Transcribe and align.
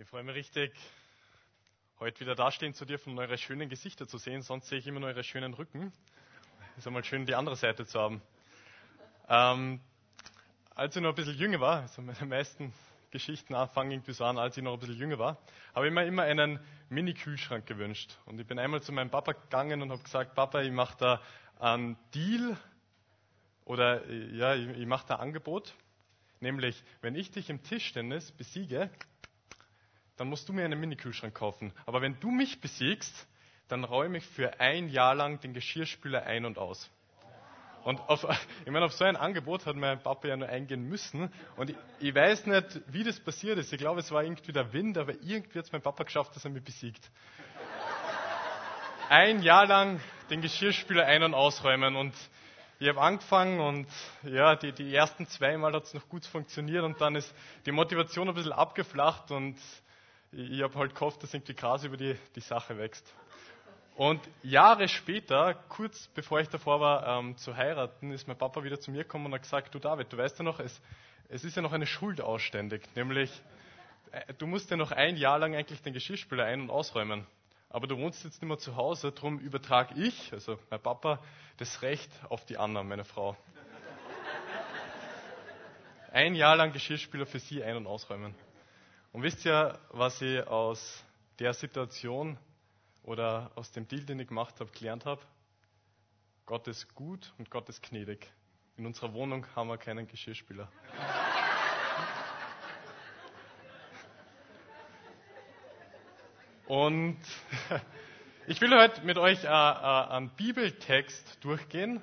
Ich 0.00 0.08
freue 0.08 0.22
mich 0.22 0.34
richtig, 0.34 0.72
heute 1.98 2.20
wieder 2.20 2.34
dastehen 2.34 2.72
zu 2.72 2.86
dürfen 2.86 3.10
und 3.12 3.18
eure 3.18 3.36
schönen 3.36 3.68
Gesichter 3.68 4.08
zu 4.08 4.16
sehen. 4.16 4.40
Sonst 4.40 4.68
sehe 4.68 4.78
ich 4.78 4.86
immer 4.86 4.98
nur 4.98 5.10
eure 5.10 5.22
schönen 5.22 5.52
Rücken. 5.52 5.92
Ist 6.78 6.86
einmal 6.86 7.04
schön, 7.04 7.26
die 7.26 7.34
andere 7.34 7.54
Seite 7.54 7.84
zu 7.84 8.00
haben. 8.00 8.22
Ähm, 9.28 9.78
als 10.74 10.96
ich 10.96 11.02
noch 11.02 11.10
ein 11.10 11.14
bisschen 11.16 11.36
jünger 11.36 11.60
war, 11.60 11.82
also 11.82 12.00
meine 12.00 12.24
meisten 12.24 12.72
Geschichten 13.10 13.54
fangen 13.74 13.90
irgendwie 13.90 14.14
so 14.14 14.24
an, 14.24 14.38
als 14.38 14.56
ich 14.56 14.62
noch 14.62 14.72
ein 14.72 14.78
bisschen 14.78 14.96
jünger 14.96 15.18
war, 15.18 15.36
habe 15.74 15.88
ich 15.88 15.92
mir 15.92 16.06
immer 16.06 16.22
einen 16.22 16.60
Mini-Kühlschrank 16.88 17.66
gewünscht. 17.66 18.16
Und 18.24 18.40
ich 18.40 18.46
bin 18.46 18.58
einmal 18.58 18.80
zu 18.80 18.92
meinem 18.92 19.10
Papa 19.10 19.32
gegangen 19.32 19.82
und 19.82 19.90
habe 19.90 20.02
gesagt, 20.02 20.34
Papa, 20.34 20.62
ich 20.62 20.72
mache 20.72 20.96
da 20.96 21.22
einen 21.58 21.98
Deal 22.14 22.56
oder 23.66 24.10
ja, 24.10 24.54
ich, 24.54 24.66
ich 24.66 24.86
mache 24.86 25.08
da 25.08 25.16
ein 25.16 25.20
Angebot. 25.20 25.74
Nämlich, 26.40 26.82
wenn 27.02 27.16
ich 27.16 27.30
dich 27.32 27.50
im 27.50 27.62
Tischtennis 27.62 28.32
besiege, 28.32 28.88
dann 30.20 30.28
musst 30.28 30.46
du 30.50 30.52
mir 30.52 30.66
einen 30.66 30.78
Mini-Kühlschrank 30.78 31.34
kaufen. 31.34 31.72
Aber 31.86 32.02
wenn 32.02 32.20
du 32.20 32.30
mich 32.30 32.60
besiegst, 32.60 33.26
dann 33.68 33.84
räume 33.84 34.18
ich 34.18 34.26
für 34.26 34.60
ein 34.60 34.90
Jahr 34.90 35.14
lang 35.14 35.40
den 35.40 35.54
Geschirrspüler 35.54 36.24
ein 36.24 36.44
und 36.44 36.58
aus. 36.58 36.90
Und 37.84 38.00
auf, 38.00 38.26
ich 38.66 38.70
meine, 38.70 38.84
auf 38.84 38.92
so 38.92 39.04
ein 39.04 39.16
Angebot 39.16 39.64
hat 39.64 39.76
mein 39.76 40.02
Papa 40.02 40.28
ja 40.28 40.36
nur 40.36 40.46
eingehen 40.46 40.86
müssen. 40.86 41.32
Und 41.56 41.70
ich, 41.70 41.76
ich 42.00 42.14
weiß 42.14 42.44
nicht, 42.44 42.82
wie 42.88 43.02
das 43.02 43.18
passiert 43.18 43.56
ist. 43.56 43.72
Ich 43.72 43.78
glaube, 43.78 44.00
es 44.00 44.12
war 44.12 44.22
irgendwie 44.22 44.52
der 44.52 44.70
Wind, 44.74 44.98
aber 44.98 45.14
irgendwie 45.22 45.58
hat 45.58 45.64
es 45.64 45.72
mein 45.72 45.80
Papa 45.80 46.04
geschafft, 46.04 46.36
dass 46.36 46.44
er 46.44 46.50
mich 46.50 46.64
besiegt. 46.64 47.10
Ein 49.08 49.42
Jahr 49.42 49.64
lang 49.64 50.02
den 50.28 50.42
Geschirrspüler 50.42 51.06
ein- 51.06 51.22
und 51.22 51.32
ausräumen. 51.32 51.96
Und 51.96 52.14
ich 52.78 52.90
habe 52.90 53.00
angefangen 53.00 53.58
und 53.58 53.88
ja, 54.22 54.54
die, 54.54 54.72
die 54.72 54.94
ersten 54.94 55.26
zwei 55.28 55.56
Mal 55.56 55.72
hat 55.72 55.84
es 55.84 55.94
noch 55.94 56.06
gut 56.10 56.26
funktioniert 56.26 56.84
und 56.84 57.00
dann 57.00 57.16
ist 57.16 57.34
die 57.64 57.72
Motivation 57.72 58.28
ein 58.28 58.34
bisschen 58.34 58.52
abgeflacht 58.52 59.30
und 59.30 59.56
ich 60.32 60.62
habe 60.62 60.78
halt 60.78 60.94
gehofft, 60.94 61.22
dass 61.22 61.34
irgendwie 61.34 61.54
Gras 61.54 61.84
über 61.84 61.96
die, 61.96 62.16
die 62.34 62.40
Sache 62.40 62.78
wächst. 62.78 63.12
Und 63.96 64.20
Jahre 64.42 64.88
später, 64.88 65.54
kurz 65.68 66.08
bevor 66.14 66.40
ich 66.40 66.48
davor 66.48 66.80
war 66.80 67.18
ähm, 67.18 67.36
zu 67.36 67.56
heiraten, 67.56 68.12
ist 68.12 68.28
mein 68.28 68.38
Papa 68.38 68.62
wieder 68.64 68.80
zu 68.80 68.90
mir 68.90 69.02
gekommen 69.02 69.26
und 69.26 69.34
hat 69.34 69.42
gesagt, 69.42 69.74
du 69.74 69.78
David, 69.78 70.12
du 70.12 70.16
weißt 70.16 70.38
ja 70.38 70.44
noch, 70.44 70.60
es, 70.60 70.80
es 71.28 71.44
ist 71.44 71.56
ja 71.56 71.62
noch 71.62 71.72
eine 71.72 71.86
Schuld 71.86 72.20
ausständig, 72.20 72.82
nämlich 72.94 73.30
äh, 74.12 74.32
du 74.38 74.46
musst 74.46 74.70
ja 74.70 74.76
noch 74.76 74.92
ein 74.92 75.16
Jahr 75.16 75.38
lang 75.38 75.54
eigentlich 75.54 75.82
den 75.82 75.92
Geschirrspüler 75.92 76.44
ein- 76.44 76.62
und 76.62 76.70
ausräumen. 76.70 77.26
Aber 77.68 77.86
du 77.86 77.96
wohnst 77.98 78.24
jetzt 78.24 78.40
nicht 78.40 78.48
mehr 78.48 78.58
zu 78.58 78.74
Hause, 78.74 79.12
darum 79.12 79.38
übertrage 79.38 79.94
ich, 80.00 80.32
also 80.32 80.58
mein 80.70 80.80
Papa, 80.80 81.20
das 81.58 81.82
Recht 81.82 82.10
auf 82.28 82.44
die 82.46 82.56
Anna, 82.56 82.82
meine 82.82 83.04
Frau. 83.04 83.36
Ein 86.12 86.34
Jahr 86.34 86.56
lang 86.56 86.72
Geschirrspüler 86.72 87.26
für 87.26 87.38
sie 87.38 87.62
ein- 87.62 87.76
und 87.76 87.86
ausräumen. 87.86 88.34
Und 89.12 89.24
wisst 89.24 89.44
ihr, 89.44 89.76
was 89.90 90.22
ich 90.22 90.46
aus 90.46 91.04
der 91.40 91.52
Situation 91.52 92.38
oder 93.02 93.50
aus 93.56 93.72
dem 93.72 93.88
Deal, 93.88 94.04
den 94.04 94.20
ich 94.20 94.28
gemacht 94.28 94.60
habe, 94.60 94.70
gelernt 94.70 95.04
habe? 95.04 95.20
Gott 96.46 96.68
ist 96.68 96.94
gut 96.94 97.32
und 97.36 97.50
Gott 97.50 97.68
ist 97.68 97.82
gnädig. 97.82 98.32
In 98.76 98.86
unserer 98.86 99.12
Wohnung 99.12 99.44
haben 99.56 99.68
wir 99.68 99.78
keinen 99.78 100.06
Geschirrspüler. 100.06 100.70
Und 106.66 107.18
ich 108.46 108.60
will 108.60 108.70
heute 108.70 109.02
mit 109.02 109.18
euch 109.18 109.42
äh, 109.42 109.48
äh, 109.48 109.50
einen 109.50 110.30
Bibeltext 110.36 111.38
durchgehen, 111.44 112.00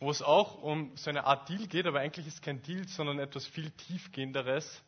wo 0.00 0.10
es 0.10 0.22
auch 0.22 0.62
um 0.62 0.96
so 0.96 1.10
eine 1.10 1.24
Art 1.24 1.50
Deal 1.50 1.66
geht, 1.66 1.86
aber 1.86 2.00
eigentlich 2.00 2.26
ist 2.26 2.36
es 2.36 2.40
kein 2.40 2.62
Deal, 2.62 2.88
sondern 2.88 3.18
etwas 3.18 3.46
viel 3.46 3.70
tiefgehenderes 3.70 4.82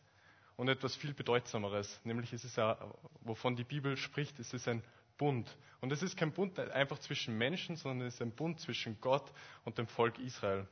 und 0.61 0.69
etwas 0.69 0.95
viel 0.95 1.15
bedeutsameres. 1.15 1.99
Nämlich 2.05 2.35
ist 2.35 2.45
es 2.45 2.57
ja, 2.57 2.77
wovon 3.23 3.57
die 3.57 3.65
Bibel 3.65 3.97
spricht, 3.97 4.39
es 4.39 4.53
ist 4.53 4.69
ein 4.69 4.83
Bund. 5.17 5.57
Und 5.81 5.91
es 5.91 6.03
ist 6.03 6.19
kein 6.19 6.33
Bund 6.33 6.61
einfach 6.61 6.99
zwischen 6.99 7.39
Menschen, 7.39 7.77
sondern 7.77 8.07
es 8.07 8.17
ist 8.17 8.21
ein 8.21 8.33
Bund 8.33 8.61
zwischen 8.61 9.01
Gott 9.01 9.33
und 9.65 9.79
dem 9.79 9.87
Volk 9.87 10.19
Israel. 10.19 10.69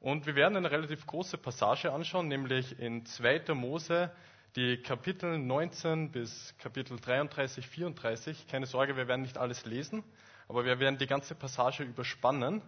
Und 0.00 0.26
wir 0.26 0.34
werden 0.34 0.56
eine 0.56 0.68
relativ 0.68 1.06
große 1.06 1.38
Passage 1.38 1.92
anschauen, 1.92 2.26
nämlich 2.26 2.76
in 2.80 3.06
2. 3.06 3.54
Mose, 3.54 4.10
die 4.56 4.78
Kapitel 4.78 5.38
19 5.38 6.10
bis 6.10 6.52
Kapitel 6.58 6.98
33, 6.98 7.64
34. 7.64 8.48
Keine 8.48 8.66
Sorge, 8.66 8.96
wir 8.96 9.06
werden 9.06 9.22
nicht 9.22 9.38
alles 9.38 9.64
lesen, 9.64 10.02
aber 10.48 10.64
wir 10.64 10.80
werden 10.80 10.98
die 10.98 11.06
ganze 11.06 11.36
Passage 11.36 11.84
überspannen. 11.84 12.62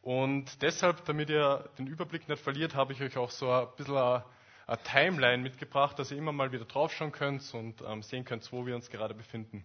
Und 0.00 0.62
deshalb, 0.62 1.04
damit 1.06 1.28
ihr 1.28 1.68
den 1.76 1.88
Überblick 1.88 2.28
nicht 2.28 2.40
verliert, 2.40 2.76
habe 2.76 2.92
ich 2.92 3.02
euch 3.02 3.16
auch 3.16 3.32
so 3.32 3.50
ein 3.50 3.66
bisschen 3.76 4.22
eine, 4.70 4.82
Timeline 4.82 5.42
mitgebracht, 5.42 5.98
dass 5.98 6.10
ihr 6.10 6.18
immer 6.18 6.32
mal 6.32 6.52
wieder 6.52 6.64
draufschauen 6.64 7.12
könnt 7.12 7.52
und 7.54 7.82
ähm, 7.86 8.02
sehen 8.02 8.24
könnt, 8.24 8.50
wo 8.52 8.66
wir 8.66 8.74
uns 8.74 8.90
gerade 8.90 9.14
befinden. 9.14 9.64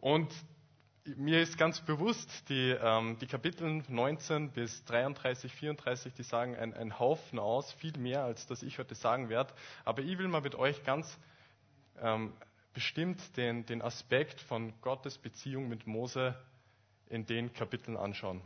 Und 0.00 0.32
mir 1.04 1.40
ist 1.40 1.58
ganz 1.58 1.80
bewusst, 1.80 2.48
die, 2.48 2.70
ähm, 2.70 3.18
die 3.20 3.26
Kapitel 3.26 3.82
19 3.88 4.50
bis 4.50 4.84
33, 4.84 5.52
34, 5.52 6.14
die 6.14 6.22
sagen 6.22 6.56
ein, 6.56 6.74
ein 6.74 6.98
Haufen 6.98 7.38
aus, 7.38 7.72
viel 7.72 7.96
mehr, 7.98 8.22
als 8.22 8.46
das 8.46 8.62
ich 8.62 8.78
heute 8.78 8.94
sagen 8.94 9.28
werde. 9.28 9.52
Aber 9.84 10.02
ich 10.02 10.18
will 10.18 10.28
mal 10.28 10.42
mit 10.42 10.54
euch 10.54 10.84
ganz 10.84 11.18
ähm, 12.00 12.32
bestimmt 12.72 13.36
den, 13.36 13.66
den 13.66 13.82
Aspekt 13.82 14.40
von 14.40 14.72
Gottes 14.80 15.18
Beziehung 15.18 15.68
mit 15.68 15.86
Mose 15.86 16.36
in 17.08 17.26
den 17.26 17.52
Kapiteln 17.52 17.96
anschauen. 17.96 18.40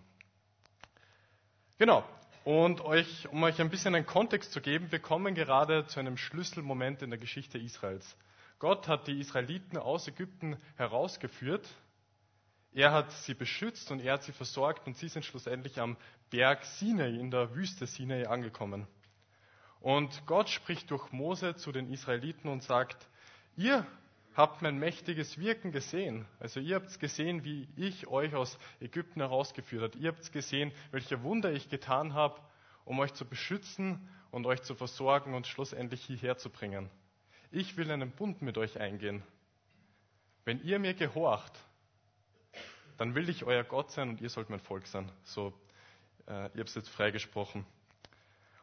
Genau. 1.79 2.05
Und 2.47 2.81
euch, 2.83 3.29
um 3.33 3.43
euch 3.43 3.61
ein 3.61 3.71
bisschen 3.71 3.97
einen 3.97 4.07
Kontext 4.07 4.53
zu 4.53 4.61
geben, 4.61 4.93
wir 4.93 5.01
kommen 5.01 5.35
gerade 5.35 5.85
zu 5.89 5.99
einem 5.99 6.17
Schlüsselmoment 6.17 7.03
in 7.03 7.11
der 7.11 7.19
Geschichte 7.19 7.59
Israels. 7.59 8.17
Gott 8.61 8.87
hat 8.87 9.09
die 9.09 9.19
Israeliten 9.19 9.77
aus 9.77 10.07
Ägypten 10.07 10.57
herausgeführt. 10.77 11.69
Er 12.73 12.93
hat 12.93 13.11
sie 13.11 13.35
beschützt 13.35 13.91
und 13.91 13.99
er 13.99 14.13
hat 14.13 14.23
sie 14.23 14.31
versorgt 14.31 14.87
und 14.87 14.97
sie 14.97 15.09
sind 15.09 15.25
schlussendlich 15.25 15.81
am 15.81 15.97
Berg 16.31 16.65
Sinai, 16.65 17.19
in 17.19 17.33
der 17.33 17.53
Wüste 17.57 17.85
Sinai 17.85 18.29
angekommen. 18.29 18.87
Und 19.81 20.25
Gott 20.27 20.49
spricht 20.49 20.93
durch 20.93 21.11
Mose 21.11 21.57
zu 21.57 21.73
den 21.73 21.93
Israeliten 21.93 22.49
und 22.49 22.63
sagt, 22.63 23.09
ihr 23.57 23.85
habt 24.37 24.61
mein 24.61 24.79
mächtiges 24.79 25.39
Wirken 25.39 25.73
gesehen. 25.73 26.27
Also 26.39 26.61
ihr 26.61 26.77
habt 26.77 27.01
gesehen, 27.01 27.43
wie 27.45 27.69
ich 27.75 28.07
euch 28.07 28.35
aus 28.35 28.59
Ägypten 28.81 29.21
herausgeführt 29.21 29.95
habe. 29.95 29.99
Ihr 29.99 30.11
habt 30.11 30.31
gesehen, 30.31 30.73
welche 30.91 31.23
Wunder 31.23 31.53
ich 31.53 31.71
getan 31.71 32.13
habe, 32.13 32.41
um 32.85 32.99
euch 32.99 33.15
zu 33.15 33.25
beschützen 33.25 34.09
und 34.31 34.47
euch 34.47 34.63
zu 34.63 34.75
versorgen 34.75 35.35
und 35.35 35.47
schlussendlich 35.47 36.05
hierher 36.05 36.37
zu 36.37 36.51
bringen. 36.51 36.91
Ich 37.51 37.79
will 37.79 37.91
einen 37.91 38.11
Bund 38.11 38.43
mit 38.43 38.59
euch 38.59 38.79
eingehen. 38.79 39.23
Wenn 40.45 40.63
ihr 40.63 40.79
mir 40.79 40.95
gehorcht, 40.95 41.59
dann 42.99 43.15
will 43.15 43.29
ich 43.29 43.45
euer 43.45 43.65
Gott 43.65 43.91
sein 43.91 44.11
und 44.11 44.21
ihr 44.21 44.29
sollt 44.29 44.51
mein 44.51 44.61
Volk 44.61 44.87
sein. 44.87 45.11
So, 45.25 45.55
äh, 46.29 46.47
ich 46.49 46.53
habe 46.53 46.63
es 46.63 46.75
jetzt 46.75 46.91
freigesprochen. 46.91 47.65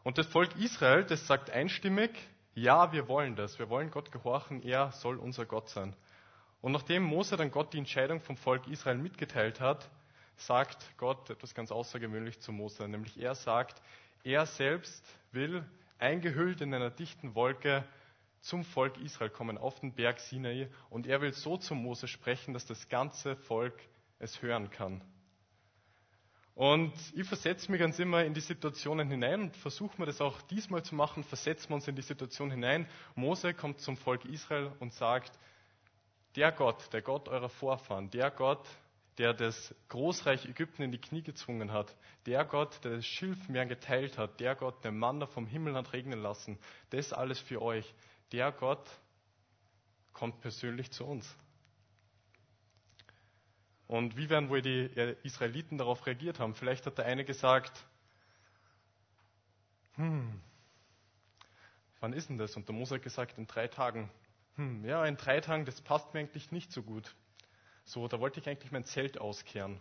Und 0.03 0.17
das 0.17 0.27
Volk 0.27 0.55
Israel, 0.57 1.03
das 1.03 1.25
sagt 1.27 1.49
einstimmig, 1.49 2.11
ja, 2.55 2.91
wir 2.91 3.07
wollen 3.07 3.35
das. 3.35 3.57
Wir 3.59 3.69
wollen 3.69 3.89
Gott 3.89 4.11
gehorchen. 4.11 4.61
Er 4.63 4.91
soll 4.91 5.17
unser 5.17 5.45
Gott 5.45 5.69
sein. 5.69 5.95
Und 6.61 6.71
nachdem 6.71 7.03
Mose 7.03 7.35
dann 7.35 7.51
Gott 7.51 7.73
die 7.73 7.79
Entscheidung 7.79 8.21
vom 8.21 8.37
Volk 8.37 8.67
Israel 8.67 8.97
mitgeteilt 8.97 9.59
hat, 9.59 9.89
sagt 10.37 10.85
Gott 10.97 11.29
etwas 11.29 11.53
ganz 11.53 11.71
außergewöhnlich 11.71 12.39
zu 12.39 12.51
Mose. 12.51 12.87
Nämlich 12.87 13.19
er 13.19 13.35
sagt, 13.35 13.81
er 14.23 14.45
selbst 14.45 15.03
will 15.31 15.65
eingehüllt 15.99 16.61
in 16.61 16.73
einer 16.73 16.89
dichten 16.89 17.35
Wolke 17.35 17.83
zum 18.41 18.63
Volk 18.63 18.97
Israel 18.97 19.29
kommen, 19.29 19.57
auf 19.57 19.79
den 19.79 19.93
Berg 19.93 20.19
Sinai. 20.19 20.69
Und 20.89 21.07
er 21.07 21.21
will 21.21 21.33
so 21.33 21.57
zu 21.57 21.75
Mose 21.75 22.07
sprechen, 22.07 22.53
dass 22.53 22.65
das 22.65 22.87
ganze 22.87 23.35
Volk 23.35 23.75
es 24.19 24.41
hören 24.41 24.69
kann. 24.69 25.01
Und 26.55 26.93
ich 27.15 27.27
versetze 27.27 27.71
mich 27.71 27.79
ganz 27.79 27.97
immer 27.97 28.23
in 28.23 28.35
die 28.35 28.41
Situationen 28.41 29.09
hinein 29.09 29.41
und 29.41 29.57
versuche 29.57 29.99
mir 29.99 30.05
das 30.05 30.21
auch 30.21 30.41
diesmal 30.43 30.83
zu 30.83 30.93
machen, 30.93 31.23
versetzen 31.23 31.69
wir 31.69 31.75
uns 31.75 31.87
in 31.87 31.95
die 31.95 32.03
Situation 32.03 32.51
hinein. 32.51 32.87
Mose 33.15 33.53
kommt 33.55 33.79
zum 33.79 33.97
Volk 33.97 34.25
Israel 34.25 34.71
und 34.79 34.93
sagt, 34.93 35.31
der 36.35 36.51
Gott, 36.51 36.93
der 36.93 37.01
Gott 37.01 37.27
eurer 37.27 37.49
Vorfahren, 37.49 38.09
der 38.11 38.29
Gott, 38.29 38.63
der 39.17 39.33
das 39.33 39.73
Großreich 39.89 40.45
Ägypten 40.45 40.83
in 40.83 40.91
die 40.91 41.01
Knie 41.01 41.21
gezwungen 41.21 41.71
hat, 41.71 41.95
der 42.25 42.45
Gott, 42.45 42.83
der 42.83 42.97
das 42.97 43.05
Schilfmeer 43.05 43.65
geteilt 43.65 44.17
hat, 44.17 44.39
der 44.39 44.55
Gott, 44.55 44.83
der 44.83 44.91
Manna 44.91 45.25
vom 45.25 45.47
Himmel 45.47 45.75
hat 45.75 45.93
regnen 45.93 46.21
lassen, 46.21 46.59
das 46.91 47.13
alles 47.13 47.39
für 47.39 47.61
euch, 47.61 47.93
der 48.31 48.51
Gott 48.51 48.89
kommt 50.13 50.39
persönlich 50.41 50.91
zu 50.91 51.05
uns. 51.05 51.35
Und 53.93 54.17
wie 54.17 54.27
werden 54.27 54.49
wohl 54.49 54.63
die 54.63 54.89
Israeliten 55.21 55.77
darauf 55.77 56.07
reagiert 56.07 56.39
haben? 56.39 56.55
Vielleicht 56.55 56.87
hat 56.87 56.97
der 56.97 57.05
eine 57.05 57.23
gesagt, 57.23 57.85
hm, 59.97 60.41
wann 61.99 62.11
ist 62.13 62.27
denn 62.27 62.39
das? 62.39 62.55
Und 62.55 62.67
der 62.67 62.73
Mose 62.73 62.95
hat 62.95 63.03
gesagt, 63.03 63.37
in 63.37 63.45
drei 63.45 63.67
Tagen. 63.67 64.09
Hm, 64.55 64.83
ja, 64.83 65.05
in 65.05 65.15
drei 65.15 65.41
Tagen, 65.41 65.65
das 65.65 65.79
passt 65.79 66.11
mir 66.15 66.21
eigentlich 66.21 66.51
nicht 66.51 66.71
so 66.71 66.81
gut. 66.81 67.13
So, 67.85 68.07
da 68.07 68.19
wollte 68.19 68.39
ich 68.39 68.49
eigentlich 68.49 68.71
mein 68.71 68.83
Zelt 68.83 69.19
auskehren. 69.19 69.79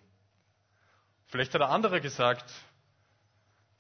Vielleicht 1.29 1.55
hat 1.55 1.63
der 1.63 1.71
andere 1.71 2.03
gesagt, 2.03 2.53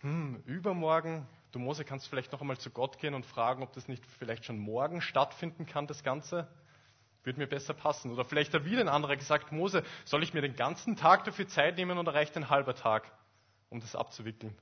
hm, 0.00 0.42
übermorgen, 0.46 1.28
du 1.50 1.58
Mose 1.58 1.84
kannst 1.84 2.08
vielleicht 2.08 2.32
noch 2.32 2.40
einmal 2.40 2.56
zu 2.56 2.70
Gott 2.70 2.98
gehen 2.98 3.12
und 3.12 3.26
fragen, 3.26 3.62
ob 3.62 3.74
das 3.74 3.86
nicht 3.86 4.06
vielleicht 4.18 4.46
schon 4.46 4.58
morgen 4.58 5.02
stattfinden 5.02 5.66
kann, 5.66 5.86
das 5.86 6.02
Ganze. 6.02 6.48
Würde 7.24 7.38
mir 7.38 7.46
besser 7.46 7.74
passen. 7.74 8.10
Oder 8.10 8.24
vielleicht 8.24 8.52
hat 8.54 8.64
wieder 8.64 8.80
ein 8.80 8.88
anderer 8.88 9.16
gesagt, 9.16 9.52
Mose, 9.52 9.84
soll 10.04 10.22
ich 10.22 10.34
mir 10.34 10.40
den 10.40 10.56
ganzen 10.56 10.96
Tag 10.96 11.24
dafür 11.24 11.46
Zeit 11.46 11.76
nehmen 11.76 11.98
oder 11.98 12.14
reicht 12.14 12.36
ein 12.36 12.50
halber 12.50 12.74
Tag, 12.74 13.10
um 13.68 13.80
das 13.80 13.94
abzuwickeln? 13.94 14.56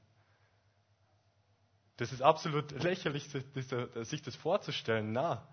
Das 1.97 2.13
ist 2.13 2.23
absolut 2.23 2.71
lächerlich, 2.83 3.29
sich 3.29 4.23
das 4.23 4.37
vorzustellen. 4.37 5.13
Na, 5.13 5.47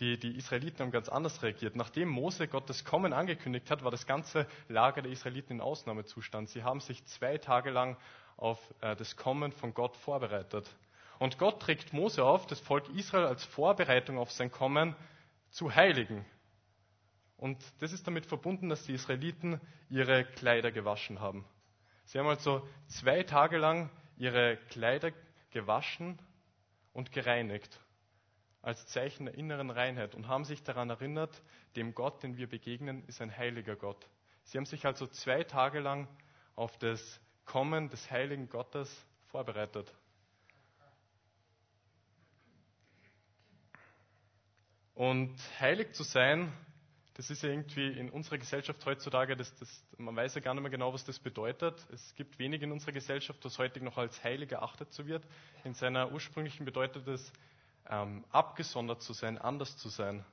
die, 0.00 0.18
die 0.18 0.36
Israeliten 0.36 0.80
haben 0.80 0.90
ganz 0.90 1.08
anders 1.08 1.42
reagiert. 1.42 1.74
Nachdem 1.76 2.08
Mose 2.08 2.48
Gottes 2.48 2.84
Kommen 2.84 3.12
angekündigt 3.12 3.70
hat, 3.70 3.82
war 3.82 3.90
das 3.90 4.06
ganze 4.06 4.46
Lager 4.68 5.02
der 5.02 5.12
Israeliten 5.12 5.54
in 5.54 5.60
Ausnahmezustand. 5.60 6.50
Sie 6.50 6.62
haben 6.62 6.80
sich 6.80 7.04
zwei 7.06 7.38
Tage 7.38 7.70
lang 7.70 7.96
auf 8.36 8.58
äh, 8.82 8.94
das 8.96 9.16
Kommen 9.16 9.52
von 9.52 9.72
Gott 9.72 9.96
vorbereitet. 9.96 10.68
Und 11.18 11.38
Gott 11.38 11.60
trägt 11.60 11.94
Mose 11.94 12.22
auf, 12.22 12.46
das 12.46 12.60
Volk 12.60 12.88
Israel 12.90 13.26
als 13.26 13.44
Vorbereitung 13.44 14.18
auf 14.18 14.30
sein 14.30 14.50
Kommen 14.50 14.94
zu 15.50 15.74
heiligen. 15.74 16.24
Und 17.36 17.62
das 17.80 17.92
ist 17.92 18.06
damit 18.06 18.26
verbunden, 18.26 18.68
dass 18.68 18.84
die 18.84 18.94
Israeliten 18.94 19.60
ihre 19.88 20.24
Kleider 20.24 20.72
gewaschen 20.72 21.20
haben. 21.20 21.44
Sie 22.04 22.18
haben 22.18 22.28
also 22.28 22.66
zwei 22.86 23.22
Tage 23.22 23.58
lang 23.58 23.90
ihre 24.16 24.56
Kleider 24.68 25.12
gewaschen 25.50 26.18
und 26.92 27.12
gereinigt 27.12 27.80
als 28.66 28.84
Zeichen 28.88 29.26
der 29.26 29.34
inneren 29.34 29.70
Reinheit 29.70 30.16
und 30.16 30.26
haben 30.26 30.44
sich 30.44 30.64
daran 30.64 30.90
erinnert, 30.90 31.40
dem 31.76 31.94
Gott, 31.94 32.24
den 32.24 32.36
wir 32.36 32.48
begegnen, 32.48 33.04
ist 33.06 33.22
ein 33.22 33.34
heiliger 33.36 33.76
Gott. 33.76 34.08
Sie 34.42 34.58
haben 34.58 34.66
sich 34.66 34.86
also 34.86 35.06
zwei 35.06 35.44
Tage 35.44 35.78
lang 35.78 36.08
auf 36.56 36.76
das 36.78 37.20
Kommen 37.44 37.90
des 37.90 38.10
heiligen 38.10 38.48
Gottes 38.48 39.06
vorbereitet. 39.26 39.94
Und 44.96 45.36
heilig 45.60 45.92
zu 45.92 46.04
sein, 46.04 46.50
das 47.18 47.28
ist 47.28 47.42
ja 47.42 47.50
irgendwie 47.50 47.86
in 47.86 48.08
unserer 48.08 48.38
Gesellschaft 48.38 48.84
heutzutage, 48.86 49.36
das, 49.36 49.54
das, 49.56 49.84
man 49.98 50.16
weiß 50.16 50.34
ja 50.36 50.40
gar 50.40 50.54
nicht 50.54 50.62
mehr 50.62 50.70
genau, 50.70 50.94
was 50.94 51.04
das 51.04 51.18
bedeutet. 51.18 51.86
Es 51.92 52.14
gibt 52.14 52.38
wenig 52.38 52.62
in 52.62 52.72
unserer 52.72 52.92
Gesellschaft, 52.92 53.38
was 53.44 53.58
heute 53.58 53.84
noch 53.84 53.98
als 53.98 54.24
heilig 54.24 54.52
erachtet 54.52 54.94
zu 54.94 55.06
wird. 55.06 55.22
In 55.64 55.74
seiner 55.74 56.12
ursprünglichen 56.12 56.64
bedeutet 56.64 57.06
es, 57.08 57.30
ähm, 57.90 58.24
abgesondert 58.30 59.02
zu 59.02 59.12
sein, 59.12 59.36
anders 59.36 59.76
zu 59.76 59.90
sein. 59.90 60.24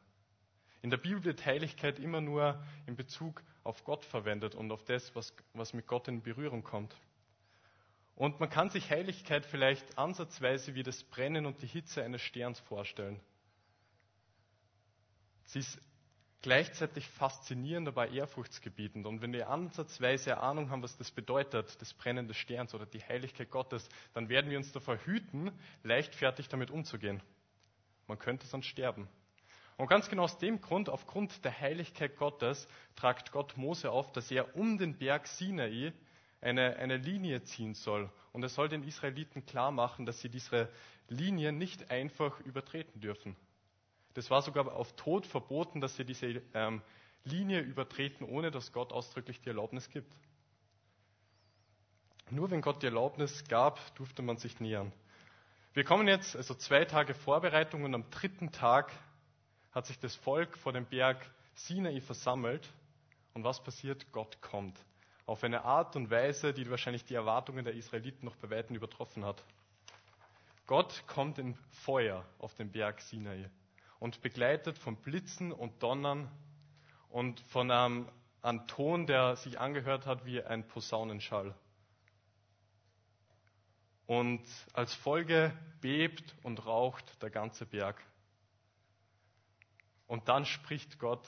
In 0.82 0.90
der 0.90 0.98
Bibel 0.98 1.26
wird 1.26 1.46
Heiligkeit 1.46 2.00
immer 2.00 2.22
nur 2.22 2.64
in 2.88 2.96
Bezug 2.96 3.44
auf 3.66 3.84
Gott 3.84 4.06
verwendet 4.06 4.56
und 4.56 4.72
auf 4.72 4.86
das, 4.86 5.14
was, 5.14 5.36
was 5.54 5.74
mit 5.74 5.88
Gott 5.88 6.08
in 6.08 6.22
Berührung 6.22 6.64
kommt. 6.64 6.96
Und 8.16 8.40
man 8.40 8.50
kann 8.50 8.70
sich 8.70 8.90
Heiligkeit 8.90 9.46
vielleicht 9.46 9.98
ansatzweise 9.98 10.74
wie 10.74 10.84
das 10.84 11.04
Brennen 11.04 11.46
und 11.46 11.62
die 11.62 11.68
Hitze 11.68 12.02
eines 12.02 12.22
Sterns 12.22 12.62
vorstellen. 12.62 13.20
Sie 15.54 15.60
ist 15.60 15.80
gleichzeitig 16.42 17.08
faszinierend, 17.08 17.88
aber 17.88 18.10
ehrfurchtsgebietend. 18.10 19.06
Und 19.06 19.22
wenn 19.22 19.34
wir 19.34 19.50
ansatzweise 19.50 20.40
Ahnung 20.40 20.72
haben, 20.72 20.82
was 20.82 20.98
das 20.98 21.12
bedeutet, 21.12 21.80
das 21.80 21.94
Brennen 21.94 22.28
des 22.28 22.38
Sterns 22.38 22.74
oder 22.74 22.88
die 22.88 23.04
Heiligkeit 23.04 23.52
Gottes, 23.52 23.88
dann 24.16 24.30
werden 24.30 24.50
wir 24.50 24.58
uns 24.58 24.72
davor 24.72 24.98
hüten, 25.06 25.52
leichtfertig 25.84 26.50
damit 26.50 26.72
umzugehen. 26.72 27.22
Man 28.08 28.18
könnte 28.18 28.48
sonst 28.48 28.66
sterben. 28.66 29.08
Und 29.78 29.88
ganz 29.88 30.10
genau 30.10 30.24
aus 30.24 30.40
dem 30.40 30.60
Grund, 30.60 30.90
aufgrund 30.90 31.46
der 31.46 31.60
Heiligkeit 31.60 32.18
Gottes, 32.18 32.68
tragt 32.96 33.32
Gott 33.32 33.56
Mose 33.56 33.92
auf, 33.92 34.12
dass 34.12 34.32
er 34.32 34.56
um 34.56 34.80
den 34.80 34.98
Berg 34.98 35.28
Sinai 35.28 35.94
eine, 36.42 36.78
eine 36.78 36.98
Linie 36.98 37.44
ziehen 37.44 37.76
soll. 37.76 38.12
Und 38.32 38.42
er 38.42 38.50
soll 38.50 38.70
den 38.70 38.82
Israeliten 38.82 39.46
klar 39.46 39.70
machen, 39.70 40.08
dass 40.08 40.20
sie 40.20 40.30
diese 40.30 40.68
Linie 41.10 41.52
nicht 41.52 41.92
einfach 41.92 42.40
übertreten 42.40 43.02
dürfen. 43.02 43.36
Das 44.14 44.30
war 44.30 44.42
sogar 44.42 44.72
auf 44.74 44.96
Tod 44.96 45.26
verboten, 45.26 45.82
dass 45.82 45.96
sie 45.96 46.06
diese 46.06 46.42
ähm, 46.54 46.82
Linie 47.24 47.62
übertreten, 47.62 48.26
ohne 48.26 48.52
dass 48.52 48.72
Gott 48.72 48.92
ausdrücklich 48.92 49.42
die 49.42 49.50
Erlaubnis 49.50 49.90
gibt. 49.90 50.14
Nur 52.30 52.52
wenn 52.52 52.62
Gott 52.62 52.82
die 52.82 52.88
Erlaubnis 52.88 53.44
gab, 53.48 53.96
durfte 53.96 54.22
man 54.22 54.38
sich 54.38 54.60
nähern. 54.60 54.92
Wir 55.74 55.84
kommen 55.84 56.08
jetzt, 56.08 56.36
also 56.36 56.54
zwei 56.54 56.86
Tage 56.86 57.14
Vorbereitung 57.14 57.84
und 57.84 57.96
am 57.96 58.10
dritten 58.12 58.52
Tag 58.52 58.92
hat 59.72 59.88
sich 59.88 60.00
das 60.00 60.16
Volk 60.16 60.58
vor 60.58 60.74
dem 60.74 60.86
Berg 60.86 61.18
Sinai 61.56 62.00
versammelt. 62.00 62.72
Und 63.34 63.44
was 63.44 63.64
passiert? 63.64 64.12
Gott 64.12 64.40
kommt. 64.42 64.78
Auf 65.26 65.44
eine 65.44 65.64
Art 65.64 65.96
und 65.96 66.12
Weise, 66.12 66.54
die 66.54 66.70
wahrscheinlich 66.70 67.06
die 67.06 67.16
Erwartungen 67.16 67.66
der 67.66 67.74
Israeliten 67.74 68.26
noch 68.26 68.36
bei 68.36 68.52
Weitem 68.52 68.76
übertroffen 68.76 69.26
hat. 69.26 69.44
Gott 70.68 71.04
kommt 71.08 71.40
in 71.40 71.56
Feuer 71.72 72.24
auf 72.38 72.54
den 72.54 72.72
Berg 72.72 73.02
Sinai 73.02 73.50
und 74.04 74.22
begleitet 74.22 74.78
von 74.78 74.98
Blitzen 74.98 75.54
und 75.54 75.82
Donnern 75.82 76.30
und 77.08 77.40
von 77.40 77.72
einem, 77.72 78.10
einem 78.42 78.68
Ton, 78.68 79.08
der 79.08 79.38
sich 79.38 79.62
angehört 79.62 80.06
hat 80.06 80.26
wie 80.26 80.44
ein 80.44 80.68
Posaunenschall. 80.68 81.56
Und 84.06 84.44
als 84.74 84.94
Folge 84.94 85.58
bebt 85.80 86.36
und 86.44 86.66
raucht 86.66 87.22
der 87.22 87.30
ganze 87.30 87.66
Berg. 87.66 88.06
Und 90.08 90.28
dann 90.28 90.46
spricht 90.46 91.00
Gott 91.00 91.26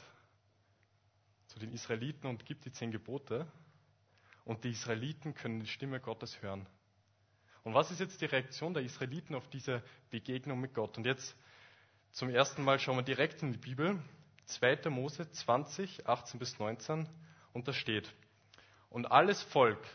zu 1.47 1.59
den 1.59 1.71
Israeliten 1.71 2.27
und 2.27 2.45
gibt 2.45 2.65
die 2.65 2.73
zehn 2.73 2.91
Gebote. 2.91 3.49
Und 4.43 4.65
die 4.65 4.71
Israeliten 4.71 5.33
können 5.33 5.61
die 5.61 5.67
Stimme 5.67 6.01
Gottes 6.01 6.41
hören. 6.41 6.67
Und 7.63 7.73
was 7.73 7.89
ist 7.89 8.01
jetzt 8.01 8.19
die 8.19 8.25
Reaktion 8.25 8.73
der 8.73 8.83
Israeliten 8.83 9.33
auf 9.33 9.47
diese 9.47 9.81
Begegnung 10.09 10.59
mit 10.59 10.73
Gott? 10.73 10.97
Und 10.97 11.05
jetzt 11.05 11.37
zum 12.15 12.29
ersten 12.29 12.63
Mal 12.63 12.79
schauen 12.79 12.95
wir 12.95 13.03
direkt 13.03 13.43
in 13.43 13.51
die 13.51 13.57
Bibel. 13.57 13.99
2. 14.45 14.89
Mose 14.89 15.29
20, 15.29 16.07
18 16.07 16.39
bis 16.39 16.57
19. 16.59 17.09
Und 17.51 17.67
da 17.67 17.73
steht, 17.73 18.09
und 18.89 19.11
alles 19.11 19.43
Volk 19.43 19.85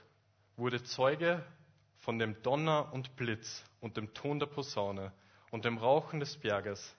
wurde 0.59 0.83
Zeuge 0.83 1.43
von 1.97 2.19
dem 2.19 2.43
Donner 2.43 2.93
und 2.93 3.17
Blitz 3.17 3.65
und 3.81 3.97
dem 3.97 4.13
Ton 4.13 4.39
der 4.39 4.49
Posaune 4.49 5.15
und 5.51 5.65
dem 5.65 5.79
Rauchen 5.79 6.21
des 6.21 6.37
Berges. 6.37 6.95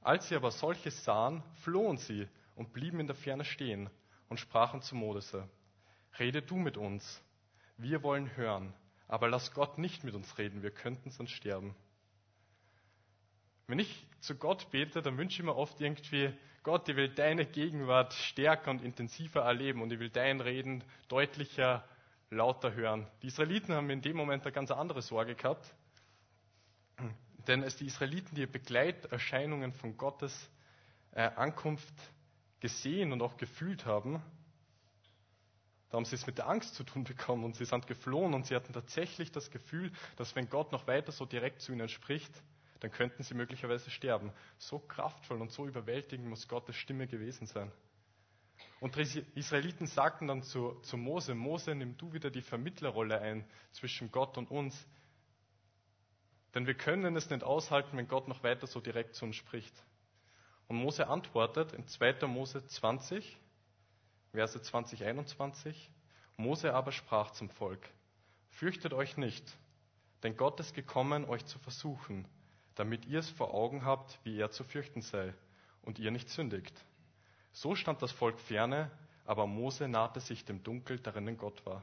Als 0.00 0.26
sie 0.26 0.34
aber 0.34 0.50
solches 0.50 1.04
sahen, 1.04 1.44
flohen 1.62 1.96
sie 1.96 2.26
und 2.56 2.72
blieben 2.72 2.98
in 2.98 3.06
der 3.06 3.14
Ferne 3.14 3.44
stehen 3.44 3.88
und 4.28 4.40
sprachen 4.40 4.82
zu 4.82 4.96
Mose, 4.96 5.48
Rede 6.18 6.42
du 6.42 6.56
mit 6.56 6.76
uns, 6.76 7.22
wir 7.76 8.02
wollen 8.02 8.36
hören, 8.36 8.74
aber 9.06 9.28
lass 9.28 9.52
Gott 9.52 9.78
nicht 9.78 10.02
mit 10.02 10.16
uns 10.16 10.36
reden, 10.36 10.64
wir 10.64 10.72
könnten 10.72 11.12
sonst 11.12 11.30
sterben. 11.30 11.76
Wenn 13.68 13.80
ich 13.80 14.06
zu 14.20 14.34
Gott 14.34 14.70
bete, 14.70 15.02
dann 15.02 15.18
wünsche 15.18 15.42
ich 15.42 15.44
mir 15.44 15.54
oft 15.54 15.78
irgendwie, 15.78 16.32
Gott, 16.62 16.88
ich 16.88 16.96
will 16.96 17.10
deine 17.10 17.44
Gegenwart 17.44 18.14
stärker 18.14 18.70
und 18.70 18.82
intensiver 18.82 19.42
erleben 19.42 19.82
und 19.82 19.92
ich 19.92 19.98
will 19.98 20.08
dein 20.08 20.40
Reden 20.40 20.82
deutlicher 21.08 21.86
lauter 22.30 22.72
hören. 22.72 23.06
Die 23.22 23.26
Israeliten 23.26 23.74
haben 23.74 23.90
in 23.90 24.00
dem 24.00 24.16
Moment 24.16 24.44
eine 24.44 24.52
ganz 24.52 24.70
andere 24.70 25.02
Sorge 25.02 25.34
gehabt, 25.34 25.74
denn 27.46 27.62
als 27.62 27.76
die 27.76 27.84
Israeliten 27.84 28.34
die 28.34 28.46
Begleiterscheinungen 28.46 29.74
von 29.74 29.98
Gottes 29.98 30.50
äh, 31.12 31.30
Ankunft 31.36 31.94
gesehen 32.60 33.12
und 33.12 33.20
auch 33.20 33.36
gefühlt 33.36 33.84
haben, 33.84 34.22
da 35.90 35.98
haben 35.98 36.06
sie 36.06 36.16
es 36.16 36.26
mit 36.26 36.38
der 36.38 36.48
Angst 36.48 36.74
zu 36.74 36.84
tun 36.84 37.04
bekommen 37.04 37.44
und 37.44 37.54
sie 37.54 37.66
sind 37.66 37.86
geflohen 37.86 38.32
und 38.32 38.46
sie 38.46 38.54
hatten 38.54 38.72
tatsächlich 38.72 39.30
das 39.30 39.50
Gefühl, 39.50 39.92
dass 40.16 40.34
wenn 40.36 40.48
Gott 40.48 40.72
noch 40.72 40.86
weiter 40.86 41.12
so 41.12 41.26
direkt 41.26 41.60
zu 41.60 41.72
ihnen 41.72 41.90
spricht, 41.90 42.32
dann 42.80 42.90
könnten 42.90 43.22
sie 43.22 43.34
möglicherweise 43.34 43.90
sterben. 43.90 44.32
So 44.58 44.78
kraftvoll 44.78 45.40
und 45.40 45.50
so 45.50 45.66
überwältigend 45.66 46.28
muss 46.28 46.48
Gottes 46.48 46.76
Stimme 46.76 47.06
gewesen 47.06 47.46
sein. 47.46 47.72
Und 48.80 48.96
die 48.96 49.24
Israeliten 49.34 49.86
sagten 49.86 50.28
dann 50.28 50.42
zu, 50.42 50.74
zu 50.82 50.96
Mose, 50.96 51.34
Mose, 51.34 51.74
nimm 51.74 51.96
du 51.96 52.12
wieder 52.12 52.30
die 52.30 52.42
Vermittlerrolle 52.42 53.20
ein 53.20 53.44
zwischen 53.72 54.10
Gott 54.12 54.38
und 54.38 54.50
uns. 54.50 54.86
Denn 56.54 56.66
wir 56.66 56.74
können 56.74 57.16
es 57.16 57.28
nicht 57.30 57.42
aushalten, 57.42 57.96
wenn 57.96 58.08
Gott 58.08 58.28
noch 58.28 58.42
weiter 58.42 58.66
so 58.66 58.80
direkt 58.80 59.14
zu 59.14 59.24
uns 59.24 59.36
spricht. 59.36 59.74
Und 60.68 60.76
Mose 60.76 61.08
antwortet 61.08 61.72
in 61.72 61.86
2. 61.86 62.26
Mose 62.26 62.64
20, 62.64 63.36
Verse 64.32 64.60
20, 64.60 65.04
21, 65.04 65.90
Mose 66.36 66.74
aber 66.74 66.92
sprach 66.92 67.32
zum 67.32 67.48
Volk, 67.50 67.88
fürchtet 68.50 68.92
euch 68.92 69.16
nicht, 69.16 69.44
denn 70.22 70.36
Gott 70.36 70.60
ist 70.60 70.74
gekommen, 70.74 71.24
euch 71.24 71.44
zu 71.46 71.58
versuchen, 71.58 72.28
damit 72.78 73.06
ihr 73.06 73.18
es 73.18 73.28
vor 73.30 73.52
Augen 73.52 73.84
habt, 73.84 74.20
wie 74.22 74.38
er 74.38 74.50
zu 74.50 74.62
fürchten 74.62 75.02
sei, 75.02 75.34
und 75.82 75.98
ihr 75.98 76.10
nicht 76.10 76.28
sündigt. 76.28 76.84
So 77.50 77.74
stand 77.74 78.00
das 78.02 78.12
Volk 78.12 78.38
ferne, 78.38 78.90
aber 79.24 79.46
Mose 79.46 79.88
nahte 79.88 80.20
sich 80.20 80.44
dem 80.44 80.62
Dunkel, 80.62 81.00
darin 81.00 81.36
Gott 81.36 81.66
war. 81.66 81.82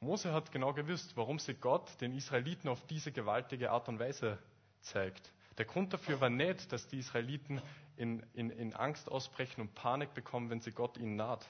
Mose 0.00 0.32
hat 0.32 0.50
genau 0.50 0.72
gewusst, 0.72 1.16
warum 1.16 1.38
sie 1.38 1.54
Gott 1.54 1.88
den 2.00 2.12
Israeliten 2.16 2.68
auf 2.68 2.84
diese 2.86 3.12
gewaltige 3.12 3.70
Art 3.70 3.88
und 3.88 3.98
Weise 4.00 4.38
zeigt. 4.80 5.30
Der 5.58 5.66
Grund 5.66 5.92
dafür 5.92 6.20
war 6.20 6.30
nicht, 6.30 6.72
dass 6.72 6.88
die 6.88 6.98
Israeliten 6.98 7.60
in, 7.96 8.24
in, 8.32 8.50
in 8.50 8.74
Angst 8.74 9.10
ausbrechen 9.10 9.60
und 9.60 9.74
Panik 9.74 10.14
bekommen, 10.14 10.50
wenn 10.50 10.60
sie 10.60 10.72
Gott 10.72 10.96
ihnen 10.96 11.16
naht. 11.16 11.46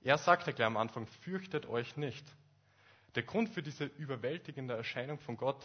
Er 0.00 0.16
sagte 0.16 0.52
gleich 0.52 0.66
am 0.66 0.76
Anfang, 0.76 1.06
fürchtet 1.06 1.66
euch 1.66 1.96
nicht. 1.96 2.24
Der 3.16 3.24
Grund 3.24 3.48
für 3.48 3.62
diese 3.62 3.84
überwältigende 3.84 4.74
Erscheinung 4.74 5.18
von 5.18 5.36
Gott, 5.36 5.64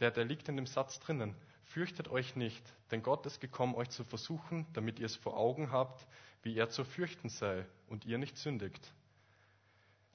der, 0.00 0.10
der 0.10 0.24
liegt 0.24 0.48
in 0.48 0.56
dem 0.56 0.66
Satz 0.66 1.00
drinnen. 1.00 1.34
Fürchtet 1.64 2.08
euch 2.08 2.36
nicht, 2.36 2.62
denn 2.90 3.02
Gott 3.02 3.26
ist 3.26 3.40
gekommen, 3.40 3.74
euch 3.74 3.90
zu 3.90 4.04
versuchen, 4.04 4.66
damit 4.72 4.98
ihr 4.98 5.06
es 5.06 5.16
vor 5.16 5.36
Augen 5.36 5.72
habt, 5.72 6.06
wie 6.42 6.56
er 6.56 6.68
zu 6.68 6.84
fürchten 6.84 7.28
sei 7.28 7.66
und 7.88 8.04
ihr 8.04 8.18
nicht 8.18 8.38
sündigt. 8.38 8.92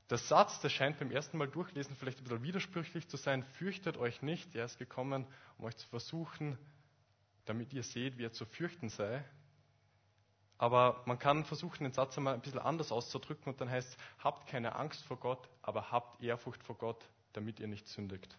Der 0.10 0.18
Satz, 0.18 0.60
der 0.60 0.70
scheint 0.70 1.00
beim 1.00 1.12
ersten 1.12 1.38
Mal 1.38 1.48
durchlesen 1.48 1.96
vielleicht 1.96 2.20
ein 2.20 2.24
bisschen 2.26 2.44
widersprüchlich 2.44 3.08
zu 3.08 3.18
sein. 3.18 3.44
Fürchtet 3.44 3.98
euch 3.98 4.22
nicht, 4.22 4.56
er 4.56 4.66
ist 4.66 4.78
gekommen, 4.78 5.26
um 5.58 5.66
euch 5.66 5.78
zu 5.78 5.88
versuchen, 5.88 6.58
damit 7.46 7.74
ihr 7.74 7.84
seht, 7.84 8.18
wie 8.18 8.26
er 8.26 8.34
zu 8.34 8.46
fürchten 8.46 8.90
sei. 8.90 9.24
Aber 10.58 11.02
man 11.06 11.18
kann 11.18 11.44
versuchen, 11.44 11.86
den 11.86 11.94
Satz 11.94 12.18
einmal 12.18 12.34
ein 12.34 12.42
bisschen 12.42 12.60
anders 12.60 12.92
auszudrücken 12.92 13.52
und 13.52 13.62
dann 13.62 13.70
heißt 13.70 13.90
es, 13.90 13.98
habt 14.24 14.48
keine 14.48 14.76
Angst 14.76 15.04
vor 15.04 15.18
Gott, 15.18 15.50
aber 15.62 15.92
habt 15.92 16.22
Ehrfurcht 16.22 16.62
vor 16.64 16.78
Gott, 16.78 17.04
damit 17.34 17.60
ihr 17.60 17.68
nicht 17.68 17.88
sündigt. 17.88 18.38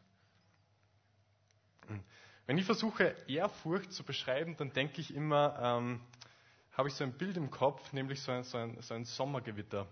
Wenn 2.46 2.58
ich 2.58 2.64
versuche, 2.64 3.14
Ehrfurcht 3.28 3.92
zu 3.92 4.04
beschreiben, 4.04 4.56
dann 4.56 4.72
denke 4.72 5.00
ich 5.00 5.14
immer, 5.14 5.58
ähm, 5.61 6.00
habe 6.72 6.88
ich 6.88 6.94
so 6.94 7.04
ein 7.04 7.12
Bild 7.12 7.37
im 7.37 7.50
Kopf, 7.50 7.92
nämlich 7.92 8.20
so 8.20 8.32
ein, 8.32 8.44
so, 8.44 8.58
ein, 8.58 8.80
so 8.80 8.94
ein 8.94 9.04
Sommergewitter. 9.04 9.87